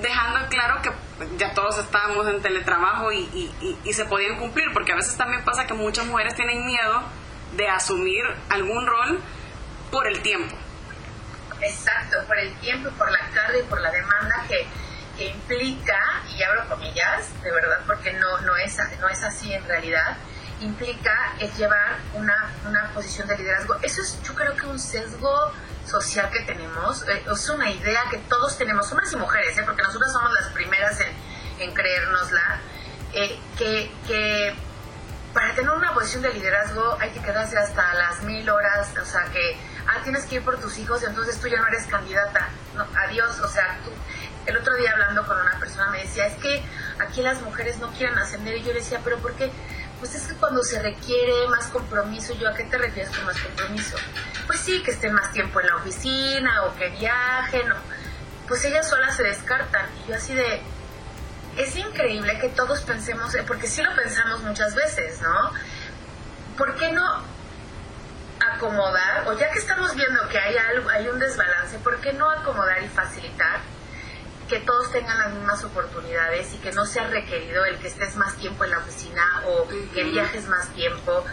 dejando 0.00 0.46
claro 0.48 0.80
que 0.82 0.90
ya 1.38 1.54
todos 1.54 1.78
estábamos 1.78 2.28
en 2.28 2.40
teletrabajo 2.40 3.12
y, 3.12 3.50
y 3.84 3.92
se 3.92 4.04
podían 4.04 4.38
cumplir, 4.38 4.72
porque 4.72 4.92
a 4.92 4.96
veces 4.96 5.16
también 5.16 5.44
pasa 5.44 5.66
que 5.66 5.74
muchas 5.74 6.06
mujeres 6.06 6.34
tienen 6.34 6.64
miedo 6.64 7.02
de 7.56 7.68
asumir 7.68 8.24
algún 8.48 8.86
rol 8.86 9.20
por 9.90 10.06
el 10.06 10.22
tiempo. 10.22 10.56
Exacto, 11.60 12.16
por 12.26 12.38
el 12.38 12.52
tiempo, 12.56 12.90
por 12.98 13.10
la 13.10 13.20
carga 13.32 13.58
y 13.58 13.62
por 13.64 13.80
la 13.80 13.90
demanda 13.90 14.44
que, 14.48 14.66
implica, 15.28 15.98
y 16.36 16.42
abro 16.42 16.68
comillas, 16.68 17.42
de 17.42 17.50
verdad, 17.50 17.80
porque 17.86 18.12
no, 18.14 18.40
no, 18.40 18.56
es, 18.56 18.78
no 19.00 19.08
es 19.08 19.22
así 19.22 19.52
en 19.52 19.64
realidad, 19.64 20.16
implica 20.60 21.34
es 21.40 21.56
llevar 21.58 21.98
una, 22.14 22.52
una 22.66 22.90
posición 22.94 23.28
de 23.28 23.36
liderazgo. 23.36 23.76
Eso 23.82 24.00
es, 24.00 24.22
yo 24.22 24.34
creo 24.34 24.54
que 24.56 24.66
un 24.66 24.78
sesgo 24.78 25.52
social 25.86 26.30
que 26.30 26.40
tenemos, 26.40 27.06
eh, 27.08 27.24
es 27.30 27.48
una 27.48 27.70
idea 27.70 28.02
que 28.10 28.18
todos 28.18 28.56
tenemos, 28.56 28.90
hombres 28.92 29.12
y 29.12 29.16
mujeres, 29.16 29.58
¿eh? 29.58 29.62
porque 29.64 29.82
nosotros 29.82 30.12
somos 30.12 30.32
las 30.32 30.48
primeras 30.52 31.00
en, 31.00 31.12
en 31.58 31.74
creérnosla, 31.74 32.60
eh, 33.12 33.38
que, 33.58 33.90
que 34.06 34.54
para 35.34 35.54
tener 35.54 35.70
una 35.70 35.94
posición 35.94 36.22
de 36.22 36.32
liderazgo 36.32 36.96
hay 37.00 37.10
que 37.10 37.20
quedarse 37.20 37.58
hasta 37.58 37.94
las 37.94 38.22
mil 38.22 38.48
horas, 38.48 38.90
o 39.00 39.04
sea 39.04 39.24
que 39.24 39.56
ah, 39.86 40.00
tienes 40.02 40.24
que 40.26 40.36
ir 40.36 40.44
por 40.44 40.60
tus 40.60 40.78
hijos, 40.78 41.02
entonces 41.02 41.40
tú 41.40 41.48
ya 41.48 41.58
no 41.58 41.66
eres 41.68 41.86
candidata. 41.86 42.48
Adiós, 43.06 43.38
o 43.40 43.48
sea, 43.48 43.78
el 44.46 44.56
otro 44.56 44.74
día 44.76 44.92
hablando 44.92 45.26
con 45.26 45.40
una 45.40 45.58
persona 45.58 45.90
me 45.90 46.02
decía, 46.02 46.26
es 46.26 46.36
que 46.36 46.62
aquí 46.98 47.22
las 47.22 47.40
mujeres 47.42 47.78
no 47.78 47.90
quieren 47.92 48.18
ascender. 48.18 48.56
Y 48.56 48.62
yo 48.62 48.72
le 48.72 48.80
decía, 48.80 49.00
¿pero 49.04 49.18
por 49.18 49.34
qué? 49.34 49.50
Pues 49.98 50.14
es 50.14 50.26
que 50.26 50.34
cuando 50.34 50.62
se 50.64 50.82
requiere 50.82 51.46
más 51.48 51.66
compromiso, 51.66 52.34
¿yo 52.34 52.48
a 52.48 52.54
qué 52.54 52.64
te 52.64 52.76
refieres 52.76 53.14
con 53.14 53.24
más 53.24 53.38
compromiso? 53.38 53.96
Pues 54.46 54.60
sí, 54.60 54.82
que 54.82 54.90
estén 54.90 55.12
más 55.12 55.32
tiempo 55.32 55.60
en 55.60 55.66
la 55.68 55.76
oficina 55.76 56.64
o 56.64 56.74
que 56.76 56.88
viajen, 56.90 57.70
o... 57.70 57.76
pues 58.48 58.64
ellas 58.64 58.88
solas 58.88 59.16
se 59.16 59.22
descartan. 59.22 59.86
Y 60.04 60.10
yo 60.10 60.16
así 60.16 60.34
de, 60.34 60.60
es 61.56 61.76
increíble 61.76 62.38
que 62.40 62.48
todos 62.48 62.80
pensemos, 62.80 63.34
eh, 63.36 63.44
porque 63.46 63.68
sí 63.68 63.80
lo 63.82 63.94
pensamos 63.94 64.42
muchas 64.42 64.74
veces, 64.74 65.20
¿no? 65.20 65.52
¿Por 66.56 66.74
qué 66.76 66.90
no 66.90 67.22
acomodar, 68.56 69.28
o 69.28 69.38
ya 69.38 69.52
que 69.52 69.60
estamos 69.60 69.94
viendo 69.94 70.28
que 70.28 70.38
hay, 70.38 70.56
algo, 70.56 70.90
hay 70.90 71.06
un 71.06 71.20
desbalance, 71.20 71.78
¿por 71.78 72.00
qué 72.00 72.12
no 72.12 72.28
acomodar 72.28 72.82
y 72.82 72.88
facilitar 72.88 73.60
que 74.52 74.60
todos 74.60 74.92
tengan 74.92 75.18
las 75.18 75.32
mismas 75.32 75.64
oportunidades 75.64 76.52
y 76.52 76.58
que 76.58 76.72
no 76.72 76.84
sea 76.84 77.06
requerido 77.06 77.64
el 77.64 77.78
que 77.78 77.88
estés 77.88 78.16
más 78.16 78.36
tiempo 78.36 78.64
en 78.64 78.72
la 78.72 78.78
oficina 78.80 79.42
o 79.46 79.66
que 79.66 80.04
viajes 80.04 80.46
más 80.46 80.68
tiempo? 80.74 81.24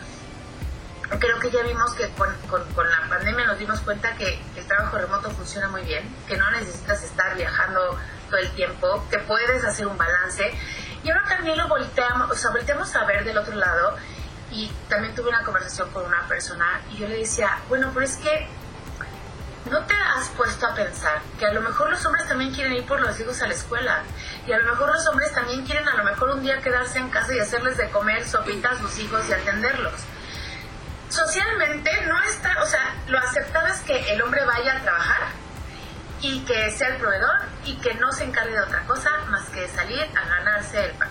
Creo 1.20 1.38
que 1.40 1.52
ya 1.52 1.62
vimos 1.64 1.94
que 1.96 2.08
con, 2.12 2.34
con, 2.48 2.90
la 2.90 3.10
pandemia 3.10 3.46
nos 3.46 3.60
dimos 3.60 3.82
cuenta 3.82 4.16
que, 4.16 4.40
el 4.56 4.66
trabajo 4.66 4.98
remoto 4.98 5.32
funciona 5.32 5.68
muy 5.68 5.82
bien, 5.82 6.08
que 6.30 6.38
no 6.38 6.50
necesitas 6.52 7.04
estar 7.04 7.36
viajando 7.36 8.00
todo 8.30 8.40
el 8.40 8.50
tiempo, 8.52 9.06
que 9.12 9.20
puedes 9.20 9.66
hacer 9.66 9.86
un 9.88 9.98
balance. 9.98 10.54
Y 11.04 11.10
ahora 11.10 11.26
también 11.28 11.58
lo 11.58 11.68
volteamos, 11.68 12.32
o 12.32 12.36
sea, 12.36 12.52
volteamos 12.52 12.96
a 12.96 13.04
ver 13.04 13.26
del 13.26 13.38
otro 13.38 13.56
lado 13.56 13.98
y 14.50 14.72
también 14.88 15.14
tuve 15.14 15.28
una 15.28 15.44
conversación 15.44 15.90
con 15.90 16.06
una 16.06 16.26
persona 16.30 16.84
y 16.90 17.00
yo 17.00 17.08
le 17.10 17.18
decía, 17.18 17.60
bueno, 17.68 17.92
pero 17.94 18.06
es 18.06 18.16
que 18.16 18.48
no 19.70 19.84
te 19.84 19.94
has 20.20 20.30
puesto 20.30 20.68
a 20.68 20.76
pensar 20.76 21.22
que 21.38 21.46
a 21.46 21.54
lo 21.54 21.62
mejor 21.62 21.90
los 21.90 22.06
hombres 22.06 22.28
también 22.28 22.54
quieren 22.54 22.74
ir 22.74 22.86
por 22.86 23.00
los 23.00 23.18
hijos 23.20 23.42
a 23.42 23.48
la 23.48 23.54
escuela 23.54 24.04
y 24.46 24.52
a 24.52 24.60
lo 24.60 24.72
mejor 24.72 24.94
los 24.94 25.08
hombres 25.08 25.32
también 25.34 25.66
quieren 25.66 25.88
a 25.88 25.96
lo 25.96 26.04
mejor 26.04 26.32
un 26.32 26.44
día 26.44 26.62
quedarse 26.62 27.00
en 27.00 27.10
casa 27.10 27.34
y 27.34 27.40
hacerles 27.40 27.78
de 27.78 27.90
comer 27.90 28.28
sopitas 28.28 28.74
a 28.74 28.80
sus 28.80 29.00
hijos 29.00 29.28
y 29.30 29.34
atenderlos. 29.34 29.94
Socialmente 31.10 32.06
no 32.06 32.22
está, 32.24 32.62
o 32.62 32.66
sea, 32.66 32.96
lo 33.08 33.18
aceptado 33.18 33.68
es 33.68 33.80
que 33.82 34.14
el 34.14 34.22
hombre 34.22 34.46
vaya 34.46 34.78
a 34.78 34.82
trabajar 34.82 35.28
y 36.22 36.42
que 36.42 36.70
sea 36.72 36.90
el 36.90 36.98
proveedor 36.98 37.40
y 37.66 37.78
que 37.78 37.94
no 37.96 38.12
se 38.12 38.26
encargue 38.26 38.54
de 38.54 38.62
otra 38.62 38.84
cosa 38.86 39.10
más 39.30 39.48
que 39.50 39.68
salir 39.70 40.06
a 40.16 40.30
ganarse 40.30 40.86
el 40.86 40.92
pan. 40.92 41.10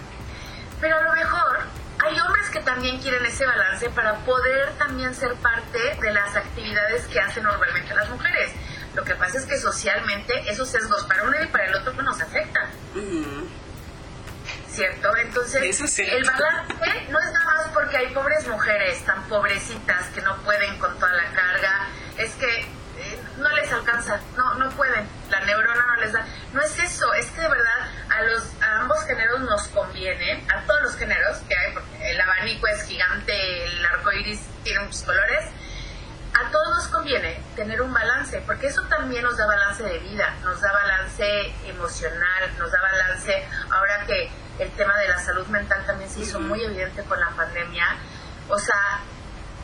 Pero 0.81 0.99
a 0.99 1.03
lo 1.03 1.13
mejor 1.15 1.59
hay 2.05 2.21
hombres 2.21 2.49
que 2.51 2.61
también 2.61 3.01
quieren 3.01 3.25
ese 3.27 3.45
balance 3.45 3.91
para 3.91 4.15
poder 4.19 4.73
también 4.79 5.15
ser 5.15 5.35
parte 5.35 5.79
de 6.01 6.13
las 6.13 6.37
actividades 6.37 7.07
que 7.07 7.21
hacen 7.21 7.43
normalmente 7.43 7.95
las 7.95 8.09
mujeres. 8.11 8.53
Lo 8.95 9.05
que 9.05 9.15
pasa 9.15 9.39
es 9.39 9.47
que 9.47 9.59
socialmente 9.59 10.33
esos 10.51 10.69
sesgos 10.69 11.05
para 11.05 11.25
uno 11.25 11.37
y 11.43 11.47
para 11.47 11.67
el 11.67 11.75
otro 11.75 11.93
nos 12.03 12.21
afectan. 12.21 12.69
¿Cierto? 14.69 15.17
Entonces, 15.17 15.99
el 15.99 16.25
balance 16.25 16.75
no 17.11 17.19
es 17.19 17.33
nada 17.33 17.45
más 17.45 17.69
porque 17.75 17.97
hay 17.97 18.15
pobres 18.15 18.47
mujeres 18.47 19.05
tan 19.05 19.23
pobrecitas 19.25 20.07
que 20.15 20.21
no 20.23 20.37
pueden 20.43 20.79
con 20.79 20.97
toda 20.99 21.13
la 21.13 21.27
carga, 21.33 21.89
es 22.17 22.31
que 22.35 22.61
eh, 22.99 23.21
no 23.39 23.49
les 23.51 23.73
alcanza, 23.73 24.21
no, 24.37 24.55
no 24.55 24.71
pueden, 24.71 25.09
la 25.31 25.41
neurona 25.41 25.85
no 25.87 25.97
les 25.97 26.13
da. 26.13 26.27
No 26.53 26.61
es 26.61 26.79
eso, 26.79 27.13
es 27.15 27.27
que 27.31 27.41
de 27.41 27.49
verdad 27.49 27.91
a, 28.11 28.23
los, 28.23 28.63
a 28.63 28.81
ambos 28.81 29.05
géneros 29.05 29.41
nos 29.41 29.69
conviene, 29.69 30.45
a 30.55 30.63
todos 30.63 30.83
los 30.83 30.97
géneros 30.97 31.39
que 31.49 31.57
hay, 31.57 31.73
porque 31.73 32.11
el 32.11 32.21
abanico 32.21 32.67
es 32.69 32.83
gigante, 32.83 33.65
el 33.65 33.87
arco 33.87 34.13
iris 34.13 34.41
tiene 34.65 34.81
muchos 34.81 35.03
colores, 35.03 35.45
a 36.49 36.51
todos 36.51 36.69
nos 36.71 36.89
conviene 36.89 37.39
tener 37.55 37.83
un 37.83 37.93
balance, 37.93 38.43
porque 38.47 38.69
eso 38.69 38.83
también 38.85 39.23
nos 39.23 39.37
da 39.37 39.47
balance 39.47 39.83
de 39.83 39.99
vida, 39.99 40.35
nos 40.43 40.61
da 40.61 40.73
balance 40.73 41.55
emocional, 41.67 42.57
nos 42.59 42.73
da 42.73 42.81
balance, 42.81 43.47
ahora 43.71 44.05
que 44.07 44.31
el 44.59 44.71
tema 44.73 44.97
de 44.97 45.09
la 45.09 45.19
salud 45.19 45.47
mental 45.49 45.85
también 45.87 46.09
se 46.11 46.21
hizo 46.21 46.41
muy 46.41 46.65
evidente 46.65 47.03
con 47.05 47.21
la 47.21 47.29
pandemia, 47.31 47.85
o 48.49 48.59
sea, 48.59 49.01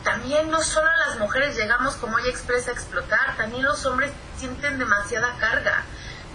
también 0.03 0.51
no 0.51 0.61
solo 0.61 0.87
las 1.07 1.17
mujeres 1.17 1.57
llegamos, 1.57 1.95
como 1.95 2.19
ella 2.19 2.29
expresa, 2.29 2.69
a 2.69 2.73
explotar, 2.75 3.35
también 3.35 3.63
los 3.63 3.83
hombres 3.87 4.11
sienten 4.37 4.77
demasiada 4.77 5.35
carga, 5.39 5.83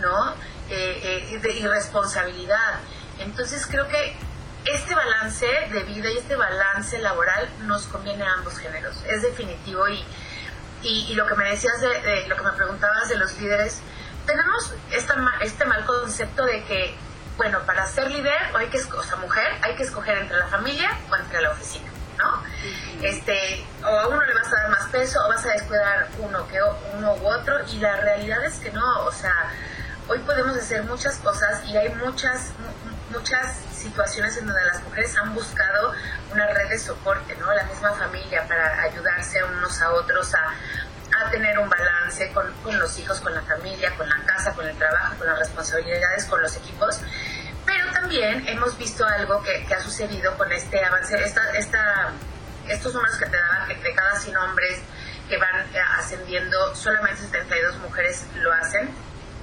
¿no? 0.00 0.33
Eh, 0.69 1.28
eh, 1.30 1.38
de 1.38 1.52
irresponsabilidad. 1.52 2.80
Entonces 3.21 3.66
creo 3.66 3.87
que 3.87 4.16
este 4.64 4.95
balance 4.95 5.47
de 5.47 5.83
vida 5.85 6.11
y 6.11 6.19
este 6.19 6.35
balance 6.35 6.99
laboral 6.99 7.49
nos 7.62 7.87
conviene 7.87 8.25
a 8.25 8.33
ambos 8.35 8.59
géneros, 8.59 8.97
es 9.07 9.23
definitivo 9.23 9.88
y, 9.88 10.04
y, 10.83 11.15
lo 11.15 11.27
que 11.27 11.35
me 11.35 11.51
decías 11.51 11.81
de, 11.81 12.27
lo 12.29 12.37
que 12.37 12.43
me 12.43 12.53
preguntabas 12.53 13.09
de 13.09 13.17
los 13.17 13.39
líderes, 13.39 13.81
tenemos 14.27 14.75
esta, 14.91 15.15
este 15.41 15.65
mal 15.65 15.85
concepto 15.85 16.45
de 16.45 16.65
que, 16.65 16.97
bueno, 17.37 17.61
para 17.67 17.87
ser 17.87 18.11
líder 18.11 18.39
o 18.55 18.59
hay 18.59 18.69
que, 18.69 18.79
o 18.79 19.03
sea, 19.03 19.17
mujer, 19.17 19.47
hay 19.63 19.75
que 19.75 19.83
escoger 19.83 20.19
entre 20.19 20.39
la 20.39 20.47
familia 20.47 20.91
o 21.11 21.17
entre 21.17 21.41
la 21.41 21.51
oficina. 21.51 21.91
¿no? 22.19 22.43
Este, 23.03 23.65
o 23.83 23.87
a 23.87 24.09
uno 24.09 24.23
le 24.23 24.35
vas 24.35 24.47
a 24.53 24.57
dar 24.57 24.71
más 24.71 24.87
peso 24.89 25.19
o 25.25 25.29
vas 25.29 25.45
a 25.47 25.53
descuidar 25.53 26.09
uno 26.19 26.47
que 26.49 26.59
uno 26.95 27.15
u 27.15 27.27
otro 27.27 27.55
y 27.73 27.79
la 27.79 27.97
realidad 27.97 28.45
es 28.45 28.59
que 28.59 28.71
no, 28.73 29.05
o 29.05 29.13
sea, 29.13 29.51
hoy 30.07 30.19
podemos 30.19 30.55
hacer 30.57 30.83
muchas 30.85 31.17
cosas 31.17 31.65
y 31.65 31.77
hay 31.77 31.89
muchas 31.95 32.51
muchas 33.11 33.57
situaciones 33.73 34.37
en 34.37 34.47
donde 34.47 34.64
las 34.64 34.83
mujeres 34.83 35.17
han 35.17 35.35
buscado 35.35 35.93
una 36.33 36.47
red 36.47 36.69
de 36.69 36.79
soporte, 36.79 37.37
¿no? 37.37 37.52
La 37.52 37.64
misma 37.64 37.93
familia 37.93 38.47
para 38.47 38.83
ayudarse 38.83 39.43
unos 39.45 39.81
a 39.83 39.90
otros 39.93 40.35
a, 40.35 40.55
a 41.19 41.31
tener 41.31 41.59
un 41.59 41.69
balance 41.69 42.31
con, 42.33 42.52
con, 42.62 42.79
los 42.79 42.99
hijos, 42.99 43.21
con 43.21 43.35
la 43.35 43.43
familia, 43.43 43.95
con 43.97 44.09
la 44.09 44.17
casa, 44.25 44.52
con 44.55 44.67
el 44.67 44.76
trabajo, 44.76 45.17
con 45.19 45.26
las 45.26 45.38
responsabilidades, 45.38 46.25
con 46.26 46.40
los 46.40 46.57
equipos. 46.57 47.00
Pero 47.67 47.90
también 47.93 48.47
hemos 48.49 48.76
visto 48.79 49.05
algo 49.05 49.43
que, 49.43 49.67
ha 49.75 49.81
sucedido 49.81 50.37
con 50.37 50.50
este 50.52 50.85
avance, 50.85 51.23
esta, 51.23 51.50
esta, 51.52 52.12
estos 52.69 52.95
números 52.95 53.17
que 53.17 53.26
te 53.26 53.37
daban, 53.37 53.69
que 53.69 53.75
de 53.76 53.95
cada 53.95 54.19
100 54.19 54.37
hombres 54.37 54.81
que 55.29 55.37
van 55.37 55.61
eh, 55.73 55.79
ascendiendo, 55.99 56.75
solamente 56.75 57.21
72 57.23 57.76
mujeres 57.79 58.26
lo 58.37 58.52
hacen. 58.52 58.90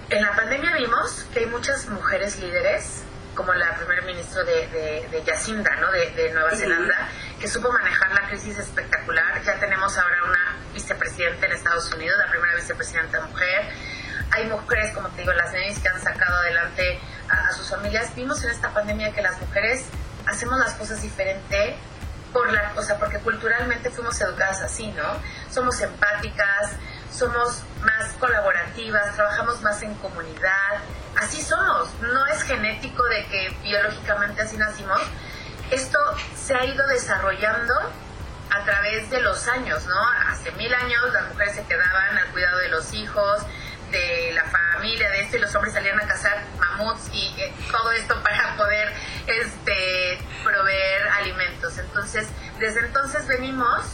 En 0.09 0.21
la 0.21 0.35
pandemia 0.35 0.73
vimos 0.73 1.25
que 1.33 1.41
hay 1.41 1.45
muchas 1.47 1.87
mujeres 1.87 2.39
líderes, 2.39 3.03
como 3.37 3.53
la 3.53 3.75
primer 3.75 4.03
ministro 4.03 4.43
de, 4.43 4.67
de, 4.67 5.07
de 5.11 5.23
Yacinda, 5.23 5.75
¿no? 5.75 5.91
de, 5.91 6.31
Nueva 6.33 6.55
Zelanda, 6.55 7.07
que 7.39 7.47
supo 7.47 7.71
manejar 7.71 8.11
la 8.11 8.27
crisis 8.27 8.57
espectacular. 8.57 9.41
Ya 9.43 9.59
tenemos 9.59 9.95
ahora 9.95 10.23
una 10.27 10.55
vicepresidenta 10.73 11.45
en 11.45 11.51
Estados 11.51 11.93
Unidos, 11.93 12.17
la 12.17 12.31
primera 12.31 12.55
vicepresidenta 12.55 13.21
mujer. 13.21 13.69
Hay 14.31 14.47
mujeres, 14.47 14.91
como 14.93 15.09
te 15.09 15.21
digo, 15.21 15.33
las 15.33 15.53
nenis 15.53 15.79
que 15.79 15.87
han 15.87 16.01
sacado 16.01 16.35
adelante 16.37 16.99
a, 17.29 17.51
sus 17.51 17.69
familias. 17.69 18.13
Vimos 18.15 18.43
en 18.43 18.49
esta 18.49 18.73
pandemia 18.73 19.13
que 19.13 19.21
las 19.21 19.39
mujeres 19.39 19.85
hacemos 20.25 20.59
las 20.59 20.73
cosas 20.73 21.01
diferente 21.03 21.77
por 22.33 22.51
la, 22.51 22.73
o 22.75 22.81
sea, 22.81 22.97
porque 22.97 23.19
culturalmente 23.19 23.91
fuimos 23.91 24.19
educadas 24.19 24.61
así, 24.61 24.91
¿no? 24.91 25.21
Somos 25.49 25.79
empáticas, 25.79 26.71
somos 27.17 27.63
más 27.81 28.13
colaborativas, 28.19 29.15
trabajamos 29.15 29.61
más 29.63 29.81
en 29.81 29.95
comunidad, 29.95 30.81
así 31.19 31.41
somos, 31.41 31.89
no 32.01 32.25
es 32.27 32.43
genético 32.43 33.03
de 33.05 33.25
que 33.25 33.49
biológicamente 33.63 34.43
así 34.43 34.55
nacimos, 34.57 35.01
esto 35.71 35.97
se 36.35 36.55
ha 36.55 36.63
ido 36.65 36.85
desarrollando 36.87 37.73
a 38.51 38.63
través 38.63 39.09
de 39.09 39.19
los 39.21 39.47
años, 39.47 39.85
¿no? 39.87 39.99
Hace 40.29 40.51
mil 40.51 40.73
años 40.73 41.11
las 41.11 41.27
mujeres 41.29 41.55
se 41.55 41.63
quedaban 41.63 42.17
al 42.17 42.27
cuidado 42.27 42.59
de 42.59 42.69
los 42.69 42.93
hijos, 42.93 43.41
de 43.91 44.31
la 44.33 44.43
familia, 44.45 45.09
de 45.09 45.21
esto, 45.21 45.37
y 45.37 45.39
los 45.39 45.53
hombres 45.55 45.73
salían 45.73 45.99
a 45.99 46.07
cazar 46.07 46.43
mamuts 46.59 47.09
y 47.13 47.33
eh, 47.41 47.53
todo 47.71 47.91
esto 47.93 48.21
para 48.23 48.55
poder 48.55 48.93
este, 49.25 50.19
proveer 50.43 51.07
alimentos. 51.09 51.77
Entonces, 51.79 52.27
desde 52.59 52.81
entonces 52.81 53.27
venimos 53.27 53.85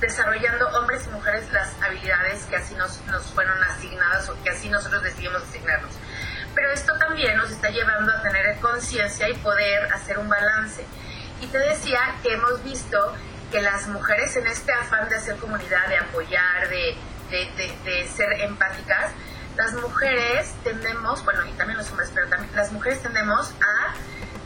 desarrollando 0.00 0.68
hombres 0.78 1.06
y 1.06 1.10
mujeres 1.10 1.50
las 1.52 1.70
habilidades 1.82 2.44
que 2.44 2.56
así 2.56 2.74
nos, 2.74 3.00
nos 3.06 3.24
fueron 3.32 3.62
asignadas 3.64 4.28
o 4.28 4.42
que 4.42 4.50
así 4.50 4.68
nosotros 4.68 5.02
decidimos 5.02 5.42
asignarnos. 5.42 5.92
Pero 6.54 6.70
esto 6.72 6.92
también 6.98 7.36
nos 7.36 7.50
está 7.50 7.70
llevando 7.70 8.12
a 8.12 8.22
tener 8.22 8.56
conciencia 8.60 9.28
y 9.28 9.34
poder 9.34 9.92
hacer 9.92 10.18
un 10.18 10.28
balance. 10.28 10.84
Y 11.40 11.46
te 11.48 11.58
decía 11.58 12.00
que 12.22 12.32
hemos 12.32 12.62
visto 12.64 13.14
que 13.50 13.60
las 13.60 13.86
mujeres 13.88 14.36
en 14.36 14.46
este 14.46 14.72
afán 14.72 15.08
de 15.08 15.16
hacer 15.16 15.36
comunidad, 15.36 15.86
de 15.88 15.98
apoyar, 15.98 16.68
de, 16.68 16.96
de, 17.30 17.76
de, 17.84 18.08
ser 18.08 18.32
empáticas, 18.40 19.12
las 19.56 19.72
mujeres 19.74 20.54
tendemos, 20.64 21.24
bueno, 21.24 21.44
y 21.46 21.52
también 21.52 21.78
los 21.78 21.90
hombres, 21.90 22.10
pero 22.14 22.28
también 22.28 22.54
las 22.54 22.72
mujeres 22.72 23.02
tendemos 23.02 23.52
a 23.60 23.94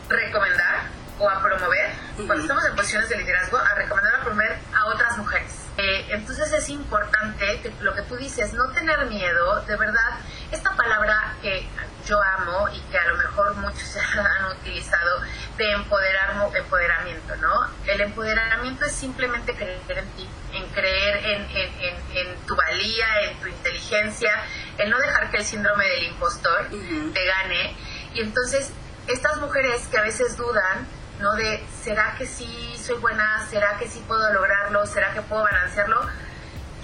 recomendar 0.09 0.89
o 1.19 1.29
a 1.29 1.41
promover, 1.41 1.91
cuando 2.15 2.41
estamos 2.41 2.65
en 2.65 2.75
posiciones 2.75 3.09
de 3.09 3.17
liderazgo, 3.17 3.57
a 3.57 3.75
recomendar 3.75 4.15
a 4.15 4.23
promover 4.23 4.57
a 4.81 4.85
otras 4.87 5.17
mujeres. 5.17 5.51
Eh, 5.77 6.05
entonces 6.09 6.51
es 6.51 6.69
importante 6.69 7.61
que 7.61 7.73
lo 7.81 7.93
que 7.93 8.01
tú 8.03 8.17
dices, 8.17 8.53
no 8.53 8.69
tener 8.71 9.05
miedo, 9.05 9.61
de 9.61 9.75
verdad, 9.77 10.19
esta 10.51 10.75
palabra 10.75 11.35
que 11.41 11.67
yo 12.05 12.21
amo 12.21 12.67
y 12.69 12.79
que 12.91 12.97
a 12.97 13.07
lo 13.07 13.17
mejor 13.17 13.55
muchos 13.55 13.95
han 14.17 14.57
utilizado 14.57 15.21
de 15.57 15.71
empoderar, 15.71 16.35
empoderamiento, 16.55 17.35
¿no? 17.37 17.67
El 17.85 18.01
empoderamiento 18.01 18.85
es 18.85 18.91
simplemente 18.91 19.55
creer 19.55 19.81
en 19.87 20.07
ti, 20.11 20.29
en 20.53 20.67
creer 20.69 21.25
en, 21.25 21.41
en, 21.55 21.95
en, 22.17 22.35
tu 22.45 22.55
valía, 22.55 23.07
en 23.29 23.37
tu 23.39 23.47
inteligencia, 23.47 24.43
el 24.77 24.89
no 24.89 24.97
dejar 24.97 25.31
que 25.31 25.37
el 25.37 25.45
síndrome 25.45 25.87
del 25.87 26.03
impostor 26.03 26.67
te 26.69 27.25
gane. 27.25 27.75
Y 28.13 28.21
entonces, 28.21 28.71
estas 29.07 29.37
mujeres 29.37 29.87
que 29.87 29.97
a 29.97 30.01
veces 30.01 30.35
dudan, 30.37 30.87
¿no? 31.21 31.33
De, 31.33 31.63
¿será 31.83 32.15
que 32.17 32.25
sí 32.25 32.75
soy 32.83 32.97
buena? 32.97 33.47
¿Será 33.49 33.77
que 33.77 33.87
sí 33.87 34.03
puedo 34.07 34.33
lograrlo? 34.33 34.85
¿Será 34.85 35.13
que 35.13 35.21
puedo 35.21 35.43
balancearlo? 35.43 36.01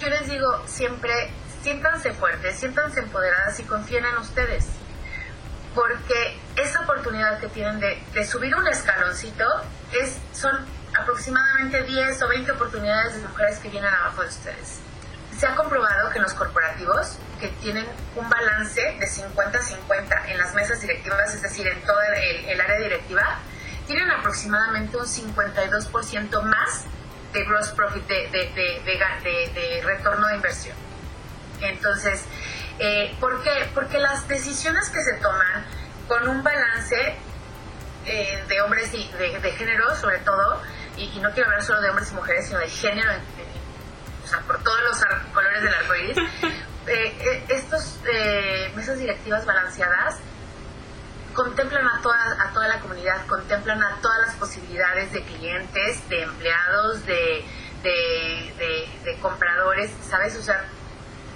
Yo 0.00 0.08
les 0.08 0.28
digo 0.28 0.64
siempre, 0.66 1.30
siéntanse 1.62 2.12
fuertes, 2.12 2.58
siéntanse 2.58 3.00
empoderadas 3.00 3.58
y 3.60 3.64
confíen 3.64 4.06
en 4.06 4.16
ustedes. 4.18 4.66
Porque 5.74 6.38
esa 6.56 6.80
oportunidad 6.80 7.38
que 7.40 7.48
tienen 7.48 7.80
de, 7.80 8.02
de 8.12 8.24
subir 8.24 8.54
un 8.54 8.66
escaloncito 8.68 9.44
es, 9.92 10.16
son 10.32 10.66
aproximadamente 10.98 11.82
10 11.82 12.22
o 12.22 12.28
20 12.28 12.52
oportunidades 12.52 13.16
de 13.16 13.28
mujeres 13.28 13.58
que 13.58 13.68
vienen 13.68 13.92
abajo 13.92 14.22
de 14.22 14.28
ustedes. 14.28 14.80
Se 15.36 15.46
ha 15.46 15.54
comprobado 15.54 16.10
que 16.10 16.18
en 16.18 16.24
los 16.24 16.34
corporativos 16.34 17.18
que 17.38 17.48
tienen 17.60 17.86
un 18.16 18.28
balance 18.28 18.80
de 18.80 19.06
50-50 19.06 20.30
en 20.30 20.38
las 20.38 20.52
mesas 20.54 20.80
directivas, 20.80 21.32
es 21.32 21.42
decir, 21.42 21.66
en 21.68 21.80
todo 21.82 22.00
el 22.02 22.60
área 22.60 22.78
directiva, 22.78 23.38
tienen 23.88 24.10
aproximadamente 24.10 24.96
un 24.98 25.06
52% 25.06 26.42
más 26.42 26.84
de 27.32 27.44
gross 27.44 27.70
profit, 27.70 28.06
de, 28.06 28.28
de, 28.30 29.82
retorno 29.82 30.28
de 30.28 30.36
inversión. 30.36 30.76
Entonces, 31.60 32.24
eh, 32.78 33.16
¿por 33.18 33.42
qué? 33.42 33.68
Porque 33.74 33.98
las 33.98 34.28
decisiones 34.28 34.90
que 34.90 35.02
se 35.02 35.14
toman 35.14 35.64
con 36.06 36.28
un 36.28 36.42
balance 36.44 37.16
eh, 38.04 38.44
de 38.46 38.60
hombres 38.60 38.92
y 38.92 39.10
de, 39.18 39.52
género, 39.52 39.96
sobre 39.96 40.18
todo, 40.18 40.62
y, 40.96 41.18
no 41.20 41.32
quiero 41.32 41.48
hablar 41.48 41.64
solo 41.64 41.80
de 41.80 41.90
hombres 41.90 42.12
y 42.12 42.14
mujeres, 42.14 42.46
sino 42.46 42.58
de 42.60 42.68
género, 42.68 43.10
o 44.22 44.26
sea, 44.26 44.40
por 44.40 44.62
todos 44.62 44.80
los 44.82 45.02
colores 45.32 45.62
del 45.62 45.74
arco 45.74 45.94
iris, 45.94 46.16
eh, 46.86 47.44
estas 47.48 47.98
mesas 48.76 48.98
directivas 48.98 49.46
balanceadas 49.46 50.16
contemplan 51.38 51.86
a 51.86 52.02
toda, 52.02 52.18
a 52.42 52.52
toda 52.52 52.66
la 52.66 52.80
comunidad, 52.80 53.24
contemplan 53.28 53.80
a 53.80 54.00
todas 54.02 54.18
las 54.26 54.34
posibilidades 54.34 55.12
de 55.12 55.22
clientes, 55.22 56.08
de 56.08 56.22
empleados, 56.22 57.06
de, 57.06 57.44
de, 57.84 59.18
compradores, 59.22 59.92
¿sabes? 60.10 60.34
O 60.34 60.42
sea, 60.42 60.64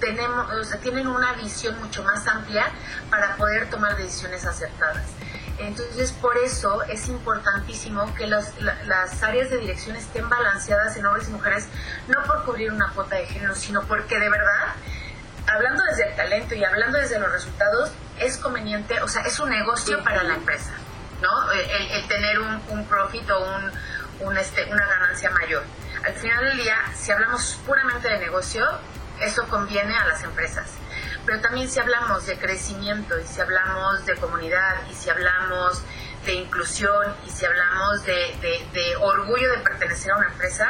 tenemos, 0.01 0.51
o 0.51 0.63
sea, 0.65 0.77
tienen 0.81 1.07
una 1.07 1.31
visión 1.35 1.79
mucho 1.79 2.03
más 2.03 2.27
amplia 2.27 2.69
para 3.09 3.37
poder 3.37 3.69
tomar 3.69 3.95
decisiones 3.95 4.45
acertadas. 4.45 5.05
Entonces, 5.57 6.11
por 6.11 6.37
eso 6.37 6.83
es 6.83 7.07
importantísimo 7.07 8.13
que 8.15 8.27
las 8.27 9.23
áreas 9.23 9.49
de 9.51 9.57
dirección 9.59 9.95
estén 9.95 10.27
balanceadas 10.27 10.97
en 10.97 11.05
hombres 11.05 11.29
y 11.29 11.31
mujeres, 11.31 11.69
no 12.09 12.21
por 12.23 12.43
cubrir 12.43 12.73
una 12.73 12.91
cuota 12.91 13.15
de 13.15 13.25
género, 13.25 13.55
sino 13.55 13.83
porque 13.83 14.19
de 14.19 14.29
verdad, 14.29 14.75
hablando 15.47 15.81
desde 15.89 16.09
el 16.09 16.15
talento 16.17 16.55
y 16.55 16.65
hablando 16.65 16.97
desde 16.97 17.19
los 17.19 17.31
resultados, 17.31 17.93
es 18.19 18.37
conveniente, 18.37 19.01
o 19.01 19.07
sea, 19.07 19.23
es 19.23 19.39
un 19.39 19.49
negocio 19.49 20.03
para 20.03 20.23
la 20.23 20.35
empresa, 20.35 20.73
¿no? 21.21 21.51
El, 21.51 22.07
tener 22.07 22.39
un, 22.39 22.61
un, 22.69 22.85
profit 22.85 23.29
o 23.31 23.39
un, 23.39 23.71
un, 24.27 24.37
este, 24.37 24.65
una 24.65 24.85
ganancia 24.85 25.29
mayor. 25.31 25.63
Al 26.03 26.13
final 26.13 26.43
del 26.45 26.57
día, 26.57 26.77
si 26.95 27.11
hablamos 27.11 27.59
puramente 27.65 28.09
de 28.09 28.19
negocio, 28.19 28.65
eso 29.21 29.47
conviene 29.47 29.95
a 29.97 30.05
las 30.05 30.23
empresas. 30.23 30.69
Pero 31.25 31.39
también 31.39 31.69
si 31.69 31.79
hablamos 31.79 32.25
de 32.25 32.37
crecimiento 32.37 33.17
y 33.17 33.25
si 33.25 33.39
hablamos 33.39 34.05
de 34.05 34.15
comunidad 34.15 34.75
y 34.91 34.93
si 34.93 35.09
hablamos 35.09 35.81
de 36.25 36.33
inclusión 36.33 37.15
y 37.25 37.29
si 37.29 37.45
hablamos 37.45 38.05
de, 38.05 38.35
de, 38.41 38.67
de 38.73 38.95
orgullo 38.97 39.49
de 39.49 39.57
pertenecer 39.59 40.11
a 40.11 40.17
una 40.17 40.27
empresa, 40.27 40.67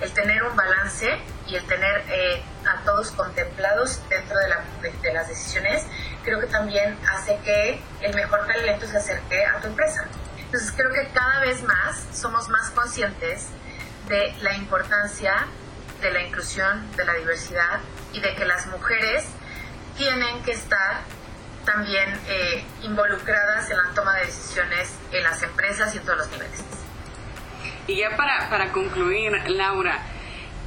el 0.00 0.12
tener 0.12 0.42
un 0.42 0.56
balance 0.56 1.20
y 1.46 1.56
el 1.56 1.64
tener 1.66 2.04
eh, 2.08 2.42
a 2.66 2.84
todos 2.84 3.10
contemplados 3.12 4.00
dentro 4.08 4.38
de, 4.38 4.48
la, 4.48 4.64
de, 4.82 5.12
las 5.12 5.28
decisiones, 5.28 5.84
creo 6.24 6.40
que 6.40 6.46
también 6.46 6.96
hace 7.12 7.38
que 7.44 7.80
el 8.00 8.14
mejor 8.14 8.46
talento 8.46 8.86
se 8.86 8.96
acerque 8.96 9.44
a 9.44 9.60
tu 9.60 9.68
empresa. 9.68 10.04
Entonces 10.38 10.72
creo 10.76 10.90
que 10.90 11.08
cada 11.12 11.40
vez 11.40 11.62
más 11.62 12.06
somos 12.12 12.48
más 12.48 12.70
conscientes 12.70 13.48
de 14.08 14.34
la 14.42 14.54
importancia 14.54 15.46
de 16.00 16.10
la 16.10 16.22
inclusión, 16.22 16.90
de 16.96 17.04
la 17.04 17.14
diversidad 17.14 17.80
y 18.12 18.20
de 18.20 18.34
que 18.34 18.44
las 18.44 18.66
mujeres 18.66 19.24
tienen 19.96 20.42
que 20.42 20.52
estar 20.52 21.02
también 21.64 22.18
eh, 22.26 22.64
involucradas 22.82 23.70
en 23.70 23.76
la 23.76 23.90
toma 23.94 24.14
de 24.16 24.26
decisiones 24.26 24.94
en 25.12 25.22
las 25.22 25.42
empresas 25.42 25.94
y 25.94 25.98
en 25.98 26.04
todos 26.04 26.18
los 26.18 26.30
niveles. 26.30 26.64
Y 27.86 27.98
ya 27.98 28.16
para, 28.16 28.48
para 28.48 28.72
concluir, 28.72 29.32
Laura, 29.50 30.00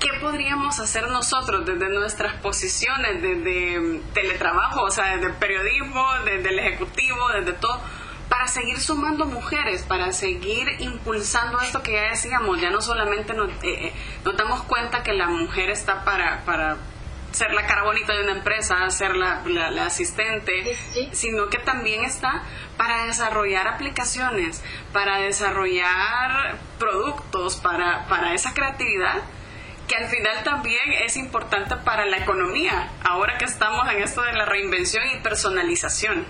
¿qué 0.03 0.19
podríamos 0.19 0.79
hacer 0.81 1.07
nosotros 1.07 1.65
desde 1.65 1.87
nuestras 1.89 2.35
posiciones, 2.41 3.21
desde 3.21 3.79
mm, 3.79 4.01
teletrabajo, 4.13 4.83
o 4.83 4.91
sea, 4.91 5.15
desde 5.15 5.33
periodismo, 5.33 6.05
desde 6.25 6.49
el 6.49 6.59
ejecutivo, 6.59 7.29
desde 7.29 7.53
todo, 7.53 7.81
para 8.27 8.47
seguir 8.47 8.79
sumando 8.81 9.25
mujeres, 9.25 9.83
para 9.83 10.11
seguir 10.11 10.67
impulsando 10.79 11.59
esto 11.61 11.81
que 11.81 11.93
ya 11.93 12.09
decíamos, 12.09 12.59
ya 12.59 12.69
no 12.69 12.81
solamente 12.81 13.33
nos, 13.33 13.49
eh, 13.49 13.55
eh, 13.63 13.93
nos 14.25 14.35
damos 14.35 14.63
cuenta 14.63 15.03
que 15.03 15.13
la 15.13 15.27
mujer 15.27 15.69
está 15.69 16.03
para, 16.03 16.43
para 16.43 16.77
ser 17.31 17.53
la 17.53 17.65
cara 17.65 17.83
bonita 17.83 18.13
de 18.13 18.23
una 18.23 18.33
empresa, 18.33 18.89
ser 18.89 19.15
la, 19.15 19.41
la, 19.45 19.85
asistente, 19.85 20.77
sino 21.13 21.47
que 21.47 21.59
también 21.59 22.03
está 22.03 22.43
para 22.75 23.05
desarrollar 23.05 23.69
aplicaciones, 23.69 24.61
para 24.91 25.19
desarrollar 25.19 26.57
productos, 26.77 27.55
para, 27.55 28.05
para 28.07 28.33
esa 28.33 28.53
creatividad 28.53 29.23
que 29.93 30.03
al 30.03 30.09
final 30.09 30.43
también 30.43 30.91
es 31.05 31.17
importante 31.17 31.75
para 31.77 32.05
la 32.05 32.17
economía, 32.17 32.89
ahora 33.03 33.37
que 33.37 33.45
estamos 33.45 33.87
en 33.91 34.01
esto 34.01 34.21
de 34.23 34.33
la 34.33 34.45
reinvención 34.45 35.03
y 35.13 35.19
personalización. 35.21 36.25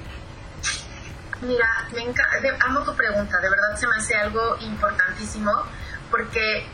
Mira, 1.42 1.68
me 1.94 2.50
amo 2.60 2.84
tu 2.84 2.96
pregunta, 2.96 3.40
de 3.40 3.50
verdad 3.50 3.76
se 3.76 3.88
me 3.88 3.96
hace 3.96 4.16
algo 4.16 4.58
importantísimo 4.60 5.52
porque 6.10 6.58
eh, 6.60 6.66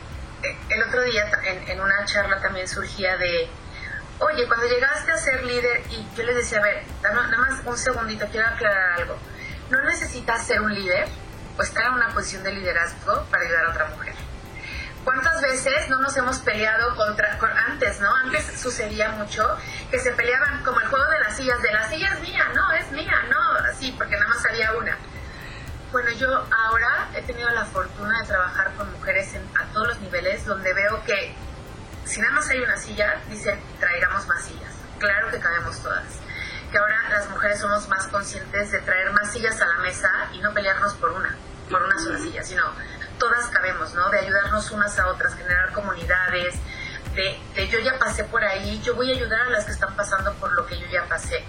el 0.68 0.82
otro 0.82 1.02
día 1.02 1.30
en, 1.68 1.80
una 1.80 2.04
charla 2.04 2.40
también 2.40 2.66
surgía 2.68 3.16
de, 3.16 3.48
oye, 4.18 4.46
cuando 4.46 4.66
llegaste 4.66 5.12
a 5.12 5.16
ser 5.16 5.44
líder 5.44 5.82
y 5.90 6.06
yo 6.16 6.24
les 6.24 6.36
decía, 6.36 6.58
a 6.58 6.62
ver, 6.62 6.82
nada 7.02 7.38
más 7.38 7.60
un 7.64 7.76
segundito, 7.76 8.26
quiero 8.30 8.48
aclarar 8.48 9.00
algo, 9.00 9.16
no 9.70 9.82
necesitas 9.84 10.46
ser 10.46 10.60
un 10.60 10.74
líder 10.74 11.08
o 11.56 11.62
estar 11.62 11.86
en 11.86 11.94
una 11.94 12.08
posición 12.08 12.42
de 12.42 12.52
liderazgo 12.52 13.24
para 13.30 13.44
ayudar 13.44 13.66
a 13.66 13.70
otra 13.70 13.86
mujer. 13.86 14.29
¿Cuántas 15.04 15.40
veces 15.40 15.88
no 15.88 15.98
nos 16.00 16.16
hemos 16.16 16.38
peleado 16.40 16.94
contra, 16.94 17.38
antes, 17.66 18.00
no? 18.00 18.14
Antes 18.14 18.60
sucedía 18.60 19.10
mucho 19.12 19.56
que 19.90 19.98
se 19.98 20.12
peleaban 20.12 20.62
como 20.62 20.78
el 20.80 20.86
juego 20.88 21.10
de 21.10 21.20
las 21.20 21.36
sillas, 21.36 21.60
de 21.62 21.72
la 21.72 21.88
silla 21.88 22.12
es 22.14 22.20
mía, 22.20 22.44
no, 22.54 22.72
es 22.72 22.92
mía, 22.92 23.14
no, 23.30 23.52
así, 23.70 23.92
porque 23.92 24.16
nada 24.16 24.28
más 24.28 24.44
había 24.44 24.72
una. 24.74 24.98
Bueno, 25.90 26.10
yo 26.12 26.28
ahora 26.28 27.08
he 27.14 27.22
tenido 27.22 27.48
la 27.50 27.64
fortuna 27.64 28.20
de 28.20 28.26
trabajar 28.26 28.72
con 28.74 28.92
mujeres 28.92 29.34
a 29.58 29.64
todos 29.72 29.88
los 29.88 30.00
niveles, 30.00 30.44
donde 30.44 30.72
veo 30.74 31.02
que 31.04 31.34
si 32.04 32.20
nada 32.20 32.34
más 32.34 32.48
hay 32.50 32.60
una 32.60 32.76
silla, 32.76 33.20
dicen, 33.28 33.58
traigamos 33.78 34.26
más 34.26 34.44
sillas. 34.44 34.72
Claro 34.98 35.30
que 35.30 35.40
cabemos 35.40 35.82
todas. 35.82 36.04
Que 36.70 36.78
ahora 36.78 37.08
las 37.08 37.28
mujeres 37.30 37.58
somos 37.58 37.88
más 37.88 38.06
conscientes 38.08 38.70
de 38.70 38.80
traer 38.80 39.10
más 39.12 39.32
sillas 39.32 39.60
a 39.60 39.66
la 39.66 39.78
mesa 39.78 40.10
y 40.32 40.38
no 40.40 40.52
pelearnos 40.52 40.94
por 40.94 41.10
una, 41.10 41.34
por 41.70 41.82
una 41.82 41.98
sola 41.98 42.18
silla, 42.18 42.42
sino 42.44 42.64
todas 43.20 43.46
cabemos, 43.46 43.94
¿no? 43.94 44.10
De 44.10 44.18
ayudarnos 44.18 44.72
unas 44.72 44.98
a 44.98 45.06
otras, 45.06 45.36
generar 45.36 45.70
comunidades, 45.72 46.56
de, 47.14 47.68
yo 47.68 47.78
ya 47.80 47.98
pasé 47.98 48.24
por 48.24 48.42
ahí, 48.42 48.80
yo 48.82 48.94
voy 48.94 49.12
a 49.12 49.14
ayudar 49.14 49.42
a 49.42 49.50
las 49.50 49.64
que 49.66 49.72
están 49.72 49.94
pasando 49.94 50.32
por 50.34 50.52
lo 50.54 50.66
que 50.66 50.78
yo 50.78 50.86
ya 50.88 51.04
pasé. 51.06 51.44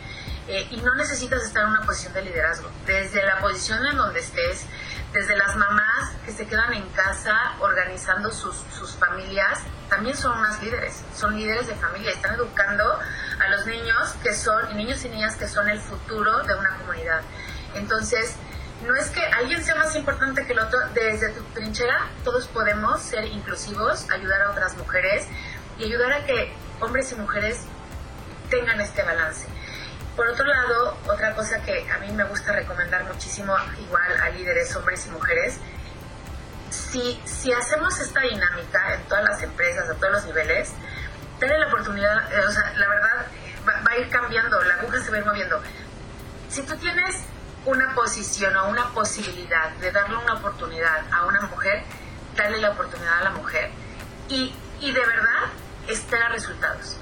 Eh, 0.47 0.67
y 0.71 0.77
no 0.81 0.93
necesitas 0.95 1.43
estar 1.43 1.63
en 1.63 1.69
una 1.69 1.81
posición 1.81 2.13
de 2.13 2.23
liderazgo. 2.23 2.69
Desde 2.85 3.23
la 3.23 3.39
posición 3.39 3.85
en 3.85 3.95
donde 3.95 4.19
estés, 4.19 4.65
desde 5.13 5.37
las 5.37 5.55
mamás 5.55 6.11
que 6.25 6.31
se 6.31 6.47
quedan 6.47 6.73
en 6.73 6.87
casa 6.89 7.55
organizando 7.59 8.31
sus, 8.31 8.55
sus 8.77 8.95
familias, 8.95 9.59
también 9.87 10.17
son 10.17 10.37
unas 10.37 10.61
líderes, 10.61 11.03
son 11.15 11.35
líderes 11.35 11.67
de 11.67 11.75
familia, 11.75 12.11
están 12.11 12.35
educando 12.35 12.99
a 13.39 13.49
los 13.49 13.65
niños 13.65 14.15
que 14.23 14.33
son, 14.33 14.75
niños 14.75 15.03
y 15.05 15.09
niñas 15.09 15.35
que 15.35 15.47
son 15.47 15.69
el 15.69 15.79
futuro 15.79 16.43
de 16.43 16.53
una 16.53 16.77
comunidad. 16.77 17.21
Entonces, 17.75 18.35
no 18.85 18.95
es 18.95 19.09
que 19.09 19.21
alguien 19.23 19.63
sea 19.63 19.75
más 19.75 19.95
importante 19.95 20.45
que 20.45 20.53
el 20.53 20.59
otro, 20.59 20.79
desde 20.93 21.29
tu 21.29 21.43
trinchera 21.53 22.09
todos 22.23 22.47
podemos 22.47 23.01
ser 23.01 23.25
inclusivos, 23.25 24.09
ayudar 24.09 24.41
a 24.41 24.51
otras 24.51 24.75
mujeres 24.77 25.27
y 25.77 25.85
ayudar 25.85 26.13
a 26.13 26.25
que 26.25 26.53
hombres 26.79 27.11
y 27.11 27.15
mujeres 27.15 27.61
tengan 28.49 28.81
este 28.81 29.03
balance. 29.03 29.47
Por 30.15 30.27
otro 30.27 30.45
lado, 30.45 30.97
otra 31.07 31.35
cosa 31.35 31.61
que 31.61 31.89
a 31.89 31.99
mí 31.99 32.11
me 32.11 32.23
gusta 32.25 32.51
recomendar 32.51 33.05
muchísimo, 33.05 33.55
igual 33.79 34.17
a 34.21 34.29
líderes, 34.29 34.75
hombres 34.75 35.05
y 35.07 35.09
mujeres, 35.11 35.57
si, 36.69 37.21
si 37.25 37.51
hacemos 37.53 37.99
esta 37.99 38.21
dinámica 38.21 38.95
en 38.95 39.03
todas 39.03 39.23
las 39.23 39.41
empresas, 39.41 39.89
a 39.89 39.93
todos 39.95 40.11
los 40.11 40.25
niveles, 40.25 40.71
tener 41.39 41.59
la 41.59 41.67
oportunidad, 41.67 42.31
eh, 42.33 42.45
o 42.45 42.51
sea, 42.51 42.73
la 42.77 42.87
verdad 42.87 43.25
va, 43.67 43.81
va 43.81 43.91
a 43.91 43.97
ir 43.97 44.09
cambiando, 44.09 44.61
la 44.61 44.75
aguja 44.75 44.99
se 44.99 45.11
va 45.11 45.17
a 45.17 45.19
ir 45.19 45.25
moviendo. 45.25 45.61
Si 46.49 46.61
tú 46.63 46.75
tienes 46.77 47.23
una 47.65 47.93
posición 47.93 48.55
o 48.57 48.69
una 48.69 48.89
posibilidad 48.89 49.69
de 49.73 49.91
darle 49.91 50.17
una 50.17 50.33
oportunidad 50.35 51.03
a 51.11 51.25
una 51.25 51.41
mujer, 51.41 51.83
darle 52.35 52.59
la 52.59 52.71
oportunidad 52.71 53.19
a 53.19 53.23
la 53.23 53.31
mujer 53.31 53.71
y, 54.29 54.53
y 54.79 54.91
de 54.91 54.99
verdad 54.99 55.49
espera 55.87 56.29
resultados. 56.29 56.97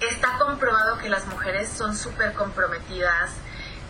Está 0.00 0.38
comprobado 0.38 0.98
que 0.98 1.08
las 1.08 1.26
mujeres 1.26 1.68
son 1.68 1.96
súper 1.96 2.32
comprometidas, 2.32 3.32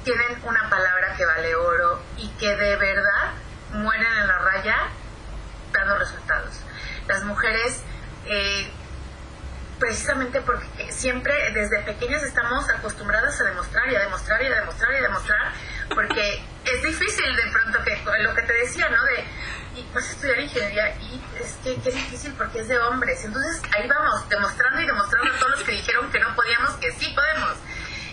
tienen 0.05 0.39
una 0.45 0.69
palabra 0.69 1.15
que 1.17 1.25
vale 1.25 1.55
oro 1.55 2.01
y 2.19 2.29
que 2.31 2.57
de 2.57 2.77
verdad 2.77 3.33
mueren 3.73 4.13
en 4.21 4.27
la 4.27 4.39
raya 4.39 4.77
dando 5.73 5.99
resultados. 5.99 6.61
Las 7.07 7.25
mujeres 7.25 7.83
eh, 8.27 8.71
precisamente 9.81 10.41
porque 10.43 10.93
siempre 10.93 11.35
desde 11.53 11.81
pequeñas 11.81 12.23
estamos 12.23 12.69
acostumbradas 12.69 13.41
a 13.41 13.45
demostrar 13.45 13.91
y 13.91 13.97
a 13.97 14.01
demostrar 14.01 14.43
y 14.43 14.47
a 14.47 14.55
demostrar 14.57 14.93
y 14.93 14.97
a 14.97 15.01
demostrar, 15.01 15.53
porque 15.95 16.45
es 16.65 16.83
difícil 16.83 17.35
de 17.35 17.51
pronto 17.51 17.83
que 17.83 17.99
lo 18.23 18.35
que 18.35 18.43
te 18.43 18.53
decía, 18.53 18.89
¿no? 18.91 19.03
De 19.05 19.25
y 19.75 19.87
vas 19.95 20.09
a 20.09 20.11
estudiar 20.13 20.41
ingeniería 20.41 20.97
y 20.97 21.23
es 21.41 21.55
que, 21.63 21.75
es 21.75 21.95
difícil 21.95 22.35
porque 22.37 22.61
es 22.61 22.69
de 22.69 22.79
hombres. 22.79 23.25
Entonces 23.25 23.63
ahí 23.77 23.89
vamos, 23.89 24.29
demostrando 24.29 24.81
y 24.81 24.87
demostrando 24.87 25.33
a 25.33 25.39
todos 25.39 25.51
los 25.53 25.63
que 25.65 25.73
dijeron 25.73 26.11
que 26.11 26.21
no 26.21 26.35
podíamos, 26.35 26.73
que 26.73 26.93
sí 26.93 27.15
podemos. 27.15 27.57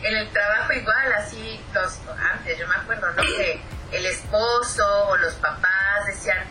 En 0.03 0.15
el 0.15 0.29
trabajo 0.31 0.73
igual, 0.73 1.13
así, 1.13 1.59
los, 1.73 1.99
antes 2.31 2.57
yo 2.57 2.67
me 2.67 2.75
acuerdo, 2.75 3.11
¿no? 3.11 3.21
Que 3.23 3.61
el 3.91 4.05
esposo 4.05 5.07
o 5.09 5.17
los 5.17 5.33
papás 5.35 6.05
decían, 6.05 6.45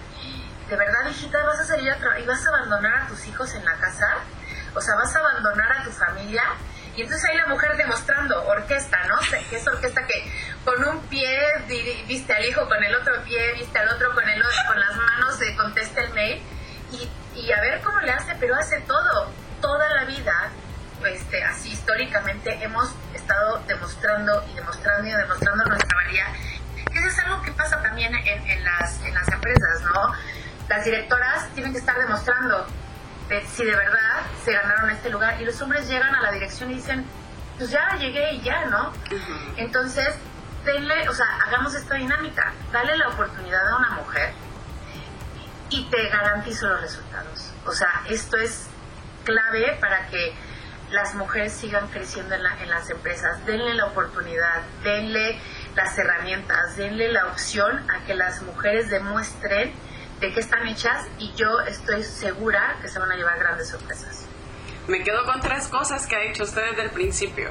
de 0.69 0.77
verdad, 0.77 1.09
hijita, 1.09 1.45
vas 1.45 1.61
a 1.61 1.65
salir 1.65 1.91
a 1.91 2.19
y 2.19 2.27
vas 2.27 2.45
a 2.45 2.49
abandonar 2.49 3.03
a 3.03 3.07
tus 3.07 3.25
hijos 3.27 3.55
en 3.55 3.65
la 3.65 3.75
casa 3.77 4.19
o 4.77 4.81
sea, 4.81 4.95
vas 4.95 5.15
a 5.17 5.19
abandonar 5.21 5.73
a 5.73 5.85
tu 5.85 5.91
familia 5.91 6.43
y 6.97 7.03
entonces 7.03 7.29
ahí 7.29 7.37
la 7.37 7.47
mujer 7.47 7.77
demostrando 7.77 8.47
orquesta, 8.47 8.99
¿no? 9.05 9.19
Que 9.51 9.57
es 9.57 9.67
orquesta 9.67 10.07
que 10.07 10.33
con 10.65 10.83
un 10.85 11.01
pie 11.09 11.39
viste 12.07 12.33
al 12.33 12.45
hijo, 12.45 12.67
con 12.67 12.83
el 12.83 12.95
otro 12.95 13.23
pie 13.25 13.55
viste 13.55 13.79
al 13.79 13.89
otro, 13.89 14.15
con, 14.15 14.29
el, 14.29 14.43
con 14.67 14.81
las 14.81 14.97
manos 14.97 15.37
se 15.37 15.55
contesta 15.57 16.01
el 16.01 16.13
mail 16.15 16.43
y, 17.35 17.53
a 17.53 17.61
ver 17.61 17.81
cómo 17.83 18.01
le 18.01 18.13
hace, 18.13 18.35
pero 18.41 18.57
hace 18.57 18.81
todo, 18.81 19.31
toda 19.61 19.89
la 19.95 20.05
vida, 20.05 20.51
este, 21.05 21.45
así 21.45 21.73
históricamente 21.73 22.59
hemos 22.63 22.91
estado 23.13 23.63
demostrando 23.67 24.43
y 24.51 24.55
demostrando 24.55 25.07
y 25.07 25.13
demostrando 25.13 25.65
nuestra 25.65 25.97
valía. 25.97 26.27
Eso 26.95 27.07
es 27.09 27.19
algo 27.19 27.43
que 27.43 27.53
pasa 27.53 27.83
también 27.83 28.15
en, 28.15 28.65
las, 28.65 29.03
en 29.03 29.15
las 29.15 29.29
empresas, 29.29 29.83
¿no? 29.83 30.13
Las 30.69 30.85
directoras 30.85 31.49
tienen 31.55 31.73
que 31.73 31.79
estar 31.79 31.99
demostrando 31.99 32.67
si 33.47 33.65
de 33.65 33.75
verdad 33.75 34.23
se 34.45 34.53
ganaron 34.53 34.91
este 34.91 35.11
lugar. 35.11 35.41
Y 35.41 35.45
los 35.45 35.61
hombres 35.61 35.89
llegan 35.89 36.15
a 36.15 36.23
la 36.23 36.31
dirección 36.33 36.71
y 36.71 36.75
dicen, 36.75 37.05
pues 37.59 37.71
ya 37.71 37.97
llegué 37.99 38.35
y 38.35 38.43
ya, 38.43 38.67
¿no? 38.67 38.93
Entonces, 39.57 40.15
denle, 40.65 41.09
o 41.09 41.15
sea, 41.15 41.27
hagamos 41.47 41.75
esta 41.75 41.95
dinámica, 41.95 42.53
dale 42.73 42.97
la 42.97 43.09
oportunidad 43.09 43.67
a 43.69 43.77
una 43.77 43.91
mujer 43.91 44.33
y 45.71 45.85
te 45.91 46.09
garantizo 46.09 46.69
los 46.69 46.81
resultados. 46.81 47.53
O 47.65 47.73
sea, 47.73 48.03
esto 48.09 48.37
es 48.37 48.67
clave 49.25 49.77
para 49.81 50.07
que 50.09 50.35
las 50.91 51.15
mujeres 51.15 51.53
sigan 51.53 51.89
creciendo 51.89 52.35
en, 52.35 52.43
en 52.63 52.71
las 52.71 52.89
empresas. 52.91 53.45
Denle 53.45 53.75
la 53.75 53.87
oportunidad, 53.87 54.63
denle 54.85 55.39
las 55.75 55.99
herramientas, 55.99 56.77
denle 56.77 57.11
la 57.11 57.27
opción 57.27 57.91
a 57.91 58.05
que 58.07 58.15
las 58.15 58.43
mujeres 58.43 58.89
demuestren 58.89 59.73
de 60.21 60.33
qué 60.33 60.41
están 60.41 60.67
hechas 60.67 61.07
y 61.19 61.33
yo 61.35 61.61
estoy 61.61 62.03
segura 62.03 62.79
que 62.81 62.89
se 62.89 62.99
van 62.99 63.11
a 63.13 63.17
llevar 63.17 63.39
grandes 63.39 63.69
sorpresas. 63.69 64.27
Me 64.89 65.03
quedo 65.03 65.25
con 65.25 65.41
tres 65.41 65.69
cosas 65.69 66.07
que 66.07 66.17
ha 66.17 66.21
dicho 66.21 66.45
usted 66.45 66.71
desde 66.71 66.83
el 66.83 66.91
principio. 66.91 67.51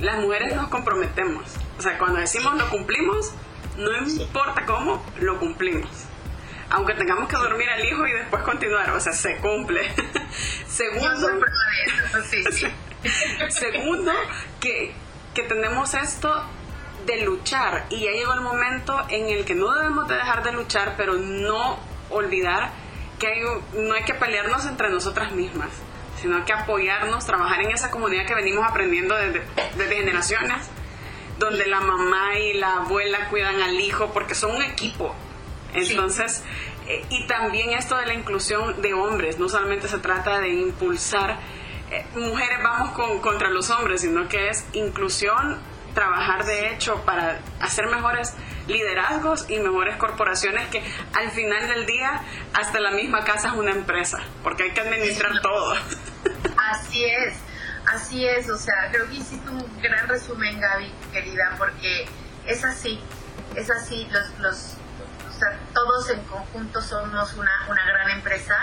Las 0.00 0.18
mujeres 0.18 0.54
nos 0.54 0.68
comprometemos. 0.68 1.44
O 1.78 1.82
sea, 1.82 1.98
cuando 1.98 2.20
decimos 2.20 2.54
lo 2.56 2.68
cumplimos, 2.70 3.32
no 3.76 3.96
importa 3.96 4.64
cómo, 4.64 5.04
lo 5.20 5.38
cumplimos. 5.38 5.90
Aunque 6.70 6.94
tengamos 6.94 7.28
que 7.28 7.36
dormir 7.36 7.68
al 7.68 7.84
hijo 7.84 8.06
y 8.06 8.12
después 8.12 8.42
continuar, 8.42 8.90
o 8.90 9.00
sea, 9.00 9.12
se 9.12 9.36
cumple. 9.38 9.90
Segundo, 10.68 11.28
segundo 13.48 14.12
que, 14.60 14.92
que 15.34 15.42
tenemos 15.44 15.94
esto 15.94 16.44
de 17.06 17.24
luchar 17.24 17.86
y 17.90 18.00
ya 18.04 18.10
llegó 18.10 18.34
el 18.34 18.42
momento 18.42 19.06
en 19.08 19.28
el 19.28 19.44
que 19.44 19.54
no 19.54 19.72
debemos 19.74 20.08
de 20.08 20.16
dejar 20.16 20.42
de 20.44 20.52
luchar, 20.52 20.94
pero 20.96 21.14
no 21.14 21.78
olvidar 22.10 22.70
que 23.18 23.26
hay, 23.26 23.40
no 23.74 23.94
hay 23.94 24.04
que 24.04 24.14
pelearnos 24.14 24.66
entre 24.66 24.90
nosotras 24.90 25.32
mismas, 25.32 25.68
sino 26.20 26.44
que 26.44 26.52
apoyarnos, 26.52 27.26
trabajar 27.26 27.62
en 27.62 27.70
esa 27.70 27.90
comunidad 27.90 28.26
que 28.26 28.34
venimos 28.34 28.64
aprendiendo 28.68 29.14
desde, 29.14 29.42
desde 29.76 29.96
generaciones, 29.96 30.68
donde 31.38 31.66
la 31.66 31.80
mamá 31.80 32.38
y 32.38 32.54
la 32.54 32.78
abuela 32.78 33.28
cuidan 33.28 33.60
al 33.60 33.78
hijo 33.80 34.10
porque 34.12 34.34
son 34.34 34.56
un 34.56 34.62
equipo. 34.62 35.14
Entonces, 35.74 36.42
eh, 36.86 37.04
y 37.10 37.26
también 37.26 37.70
esto 37.70 37.96
de 37.96 38.06
la 38.06 38.14
inclusión 38.14 38.80
de 38.80 38.94
hombres, 38.94 39.38
no 39.38 39.48
solamente 39.48 39.88
se 39.88 39.98
trata 39.98 40.40
de 40.40 40.48
impulsar 40.48 41.38
eh, 41.90 42.04
mujeres 42.14 42.58
vamos 42.62 42.90
con, 42.90 43.18
contra 43.20 43.48
los 43.48 43.70
hombres, 43.70 44.02
sino 44.02 44.28
que 44.28 44.50
es 44.50 44.66
inclusión, 44.74 45.58
trabajar 45.94 46.44
de 46.44 46.72
hecho 46.72 47.02
para 47.06 47.40
hacer 47.60 47.86
mejores 47.86 48.34
liderazgos 48.68 49.48
y 49.48 49.58
mejores 49.58 49.96
corporaciones 49.96 50.68
que 50.68 50.82
al 51.14 51.30
final 51.30 51.66
del 51.68 51.86
día 51.86 52.22
hasta 52.54 52.78
la 52.80 52.90
misma 52.92 53.24
casa 53.24 53.48
es 53.48 53.54
una 53.54 53.72
empresa, 53.72 54.18
porque 54.42 54.64
hay 54.64 54.70
que 54.72 54.80
administrar 54.80 55.40
todo. 55.40 55.74
Así 56.70 57.04
es, 57.04 57.36
así 57.86 58.26
es, 58.26 58.48
o 58.50 58.58
sea, 58.58 58.90
creo 58.92 59.08
que 59.08 59.16
hiciste 59.16 59.48
un 59.48 59.80
gran 59.80 60.06
resumen, 60.06 60.60
Gaby, 60.60 60.92
querida, 61.12 61.54
porque 61.58 62.06
es 62.46 62.64
así, 62.64 63.00
es 63.56 63.70
así, 63.70 64.06
los, 64.10 64.38
los 64.38 64.74
o 65.28 65.32
sea, 65.32 65.58
todos 65.72 66.10
en 66.10 66.20
conjunto 66.24 66.82
somos 66.82 67.34
una, 67.34 67.52
una 67.68 67.84
gran 67.86 68.10
empresa 68.10 68.56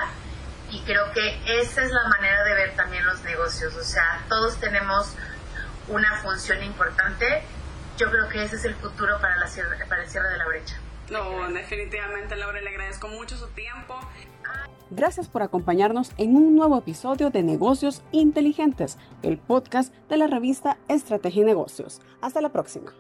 y 0.70 0.82
creo 0.82 1.12
que 1.14 1.62
esa 1.62 1.84
es 1.84 1.92
la 1.92 2.08
manera 2.10 2.44
de 2.44 2.54
ver 2.54 2.76
también 2.76 3.06
los 3.06 3.22
negocios, 3.24 3.76
o 3.76 3.84
sea, 3.84 4.24
todos 4.30 4.60
tenemos 4.60 5.16
una 5.88 6.18
función 6.22 6.64
importante 6.64 7.44
yo 7.98 8.10
creo 8.10 8.30
que 8.30 8.44
ese 8.44 8.56
es 8.56 8.66
el 8.66 8.76
futuro 8.76 9.20
para, 9.22 9.38
la, 9.38 9.48
para 9.88 10.04
el 10.04 10.10
cierre 10.10 10.30
de 10.30 10.38
la 10.38 10.46
brecha. 10.48 10.76
No, 11.12 11.48
definitivamente, 11.50 12.36
Laura, 12.36 12.60
le 12.62 12.70
agradezco 12.70 13.08
mucho 13.08 13.38
su 13.38 13.48
tiempo. 13.50 13.96
Gracias 14.90 15.28
por 15.28 15.42
acompañarnos 15.42 16.12
en 16.18 16.36
un 16.36 16.56
nuevo 16.56 16.78
episodio 16.78 17.30
de 17.30 17.44
Negocios 17.44 18.04
Inteligentes, 18.12 18.98
el 19.24 19.38
podcast 19.38 19.94
de 20.10 20.18
la 20.18 20.28
revista 20.28 20.78
Estrategia 20.88 21.44
y 21.44 21.46
Negocios. 21.46 22.02
Hasta 22.22 22.42
la 22.42 22.50
próxima. 22.50 22.94